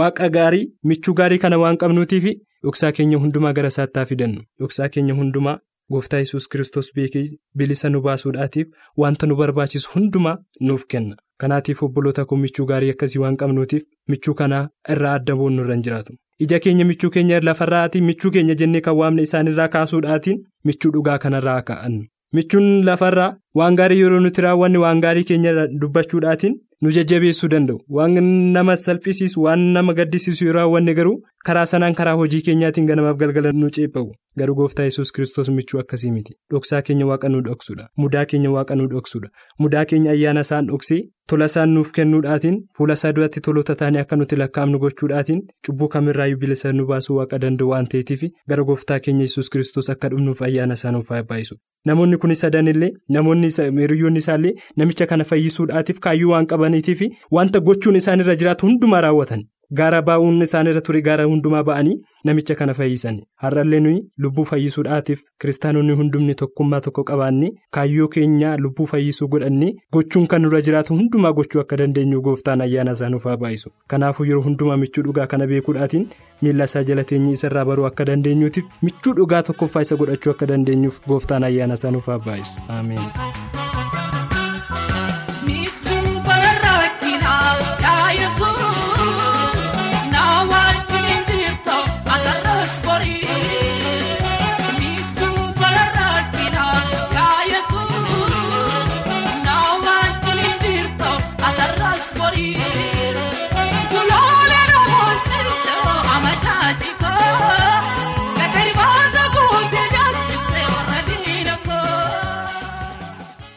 waaqa 0.00 0.28
gaarii 0.38 0.66
michuu 0.90 1.14
gaarii 1.20 1.38
kana 1.44 1.58
waan 1.64 1.76
qabnuutiif 1.82 2.24
dhoksaa 2.64 2.92
keenya 2.96 3.18
hundumaa 3.22 3.52
gara 3.56 3.68
isaatti 3.72 3.98
haa 3.98 4.04
fidannu. 4.10 4.40
Dhoksaa 4.60 4.88
keenya 4.94 5.14
hundumaa 5.18 5.58
gooftaa 5.92 6.18
yesus 6.24 6.48
kiristoos 6.52 6.90
beekee 6.96 7.24
bilisa 7.58 7.88
nu 7.90 8.00
baasuudhaatiif 8.06 8.68
wanta 9.04 9.26
nu 9.26 9.36
barbaachisu 9.40 9.90
hundumaa 9.94 10.36
nuuf 10.60 10.84
kenna. 10.94 11.16
Kanaatiif 11.40 11.82
obboloota 11.82 12.24
koo 12.24 12.36
michuu 12.44 12.66
gaarii 12.70 12.90
akkasii 12.94 13.18
waan 13.24 13.36
qabnuutiif 13.42 13.82
michuu 14.08 14.34
kanaa 14.40 14.68
irraa 14.94 15.14
adda 15.20 15.36
boonnu 15.40 15.62
irra 15.64 15.74
hin 15.74 15.82
jiraatu. 15.88 16.12
ija 16.44 16.58
keenya 16.64 16.84
michuu 16.88 17.10
keenya 17.12 17.36
lafarraatiin 17.48 18.04
michuu 18.06 18.30
keenya 18.32 18.54
jennee 18.62 18.80
kan 18.86 18.96
waamne 18.96 19.22
isaanirraa 19.26 19.68
kaasuudhaatiin 19.74 20.40
michuu 20.70 20.90
dhugaa 20.96 21.18
kanarraa 21.22 21.60
ka'annu 21.70 22.02
michuun 22.38 22.66
lafarraa 22.88 23.28
waan 23.60 23.76
gaarii 23.80 24.00
yeroo 24.02 24.20
nuti 24.24 24.40
raawwanne 24.46 24.78
waan 24.82 25.00
gaarii 25.04 25.24
keenya 25.30 25.52
dubbachuudhaatiin 25.80 26.56
nu 26.82 26.90
jajjabeessuu 26.96 27.48
danda'u. 27.54 27.78
Waan 27.96 28.18
nama 28.56 28.76
salphisiisu 28.76 29.42
waan 29.46 29.60
nama 29.76 29.94
gaddisiisu 30.00 30.44
yeroo 30.46 30.58
raawwanne 30.60 30.94
garuu 30.98 31.16
karaa 31.48 31.66
sanaan 31.72 31.94
karaa 31.98 32.14
hojii 32.20 32.40
keenyaatiin 32.46 32.86
ganamaaf 32.90 33.16
galgala 33.22 33.52
nu 33.52 33.70
ceephawu 33.78 34.12
garuu 34.38 34.54
gooftaa 34.60 34.84
yesus 34.88 35.12
kiristoos 35.12 35.48
michuu 35.48 35.80
akkasii 35.80 36.10
miti. 36.14 36.32
Dhoksaa 36.52 36.82
keenya 36.86 37.06
waaqa 37.10 37.28
nu 37.28 37.40
dhoksuudha. 37.44 37.84
Mudaa 37.96 38.24
keenya 38.30 38.50
waaqa 38.50 38.74
nu 38.76 38.86
dhoksuudha. 38.94 39.28
Mudaa 39.58 39.84
keenya 39.84 40.10
ayyaana 40.10 40.40
isaan 40.46 40.66
dhoksee 40.70 41.00
tola 41.28 41.44
isaan 41.50 41.70
nuuf 41.74 41.92
kennuudhaatiin 41.98 42.58
fuula 42.78 42.94
isaa 42.98 43.12
duratti 43.18 43.40
tolota 43.46 43.74
taanee 43.82 44.00
akka 44.02 44.16
nuti 44.16 44.36
lakkaa'amnu 44.42 44.78
gochuudhaatiin 44.84 45.40
cubbuu 45.66 45.88
kamirraayyuu 45.94 46.38
bilisa 46.42 46.72
nu 46.72 46.86
baasuu 46.90 47.16
waaqa 47.20 47.38
danda'u 47.46 47.68
waan 47.70 47.86
ta'eetiif 47.94 48.22
gara 48.48 48.64
gooftaa 48.68 49.00
keenya 49.06 49.22
yesus 49.28 49.50
kiristoos 49.56 49.90
akka 49.96 50.08
dhufnuuf 50.12 50.42
ayyaana 50.48 50.74
isaa 50.80 50.92
nuuf 50.98 51.08
baay'isu 51.32 51.56
namoonni 51.90 52.16
kunis 52.26 52.40
sadan 52.46 52.68
illee 52.74 52.90
namoonni 53.18 53.50
hiriyoonni 53.80 54.18
isaallee 54.26 54.54
namicha 54.76 55.06
kana 55.12 55.24
fayyisuudhaatiif 55.32 55.98
kaayyuu 56.06 56.30
waan 56.36 56.46
qabaniitiif 56.54 57.00
wanta 57.38 57.60
gochuun 57.60 57.96
isaanirra 58.02 58.36
jiraatu 58.36 58.66
hundumaa 58.66 59.00
raawwatan. 59.08 59.44
Gaara 59.74 60.02
baa'uun 60.02 60.42
isaanirra 60.42 60.80
ture 60.86 61.00
gaara 61.02 61.24
hundumaa 61.30 61.62
ba'anii 61.68 61.96
namicha 62.24 62.54
kana 62.58 62.74
fayyisan 62.74 63.16
har'allee 63.44 63.80
nuyi 63.80 63.98
lubbuu 64.24 64.44
fayyisuudhaatiif 64.50 65.20
kiristaanonni 65.40 65.92
hundumni 66.00 66.34
tokkummaa 66.42 66.80
tokko 66.86 67.04
qabaannee 67.10 67.50
kaayyoo 67.78 68.08
keenya 68.16 68.52
lubbuu 68.66 68.86
fayyisuu 68.92 69.28
godhannee 69.34 69.72
gochuun 69.96 70.26
kan 70.32 70.42
nurra 70.46 70.60
jiraatu 70.68 70.94
hundumaa 71.00 71.32
gochuu 71.40 71.60
akka 71.64 71.76
dandeenyu 71.82 72.22
gooftaan 72.28 72.60
ayyaana 72.68 72.92
isaa 72.98 73.08
nuuf 73.10 73.24
haa 73.30 73.36
baay'isu. 73.36 73.70
Kanaafuu 73.88 74.24
yeroo 74.30 74.42
hundumaa 74.48 74.76
michuu 74.84 75.02
dhugaa 75.08 75.26
kana 75.26 75.46
beekuudhaatiin 75.52 76.08
miila 76.42 76.64
isaa 76.70 76.82
jala 76.92 77.04
teenyee 77.04 77.32
isarraa 77.40 77.64
baruu 77.64 77.86
akka 77.90 78.04
dandeenyuutiif 78.12 78.64
michuu 78.82 79.14
dhugaa 79.20 79.42
tokkoffaa 79.50 79.82
isa 79.88 79.96
godhachuu 80.02 80.30
akka 80.36 80.46
dandeenyuuf 80.54 81.00
gooftaan 81.08 81.44
ayyaana 81.50 81.74
isaa 81.82 81.90
nuuf 81.98 82.06
haa 82.14 82.18
baay'isu 82.18 83.65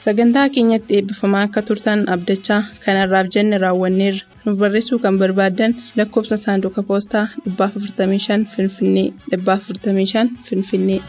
sagantaa 0.05 0.49
keenyatti 0.55 0.95
eebbifamaa 0.97 1.41
akka 1.47 1.61
turtan 1.69 2.01
abdachaa 2.13 2.59
kanarraaf 2.83 3.27
jenne 3.35 3.57
raawwanneerra 3.63 4.21
nuuf 4.45 4.59
barreessuu 4.61 4.99
kan 5.05 5.17
barbaaddan 5.21 5.75
lakkoobsa 5.97 6.37
saanduqa 6.43 6.83
poostaa 6.91 7.25
455 7.45 8.45
finfinnee 8.55 9.07
455 9.31 10.29
finfinnee. 10.49 11.01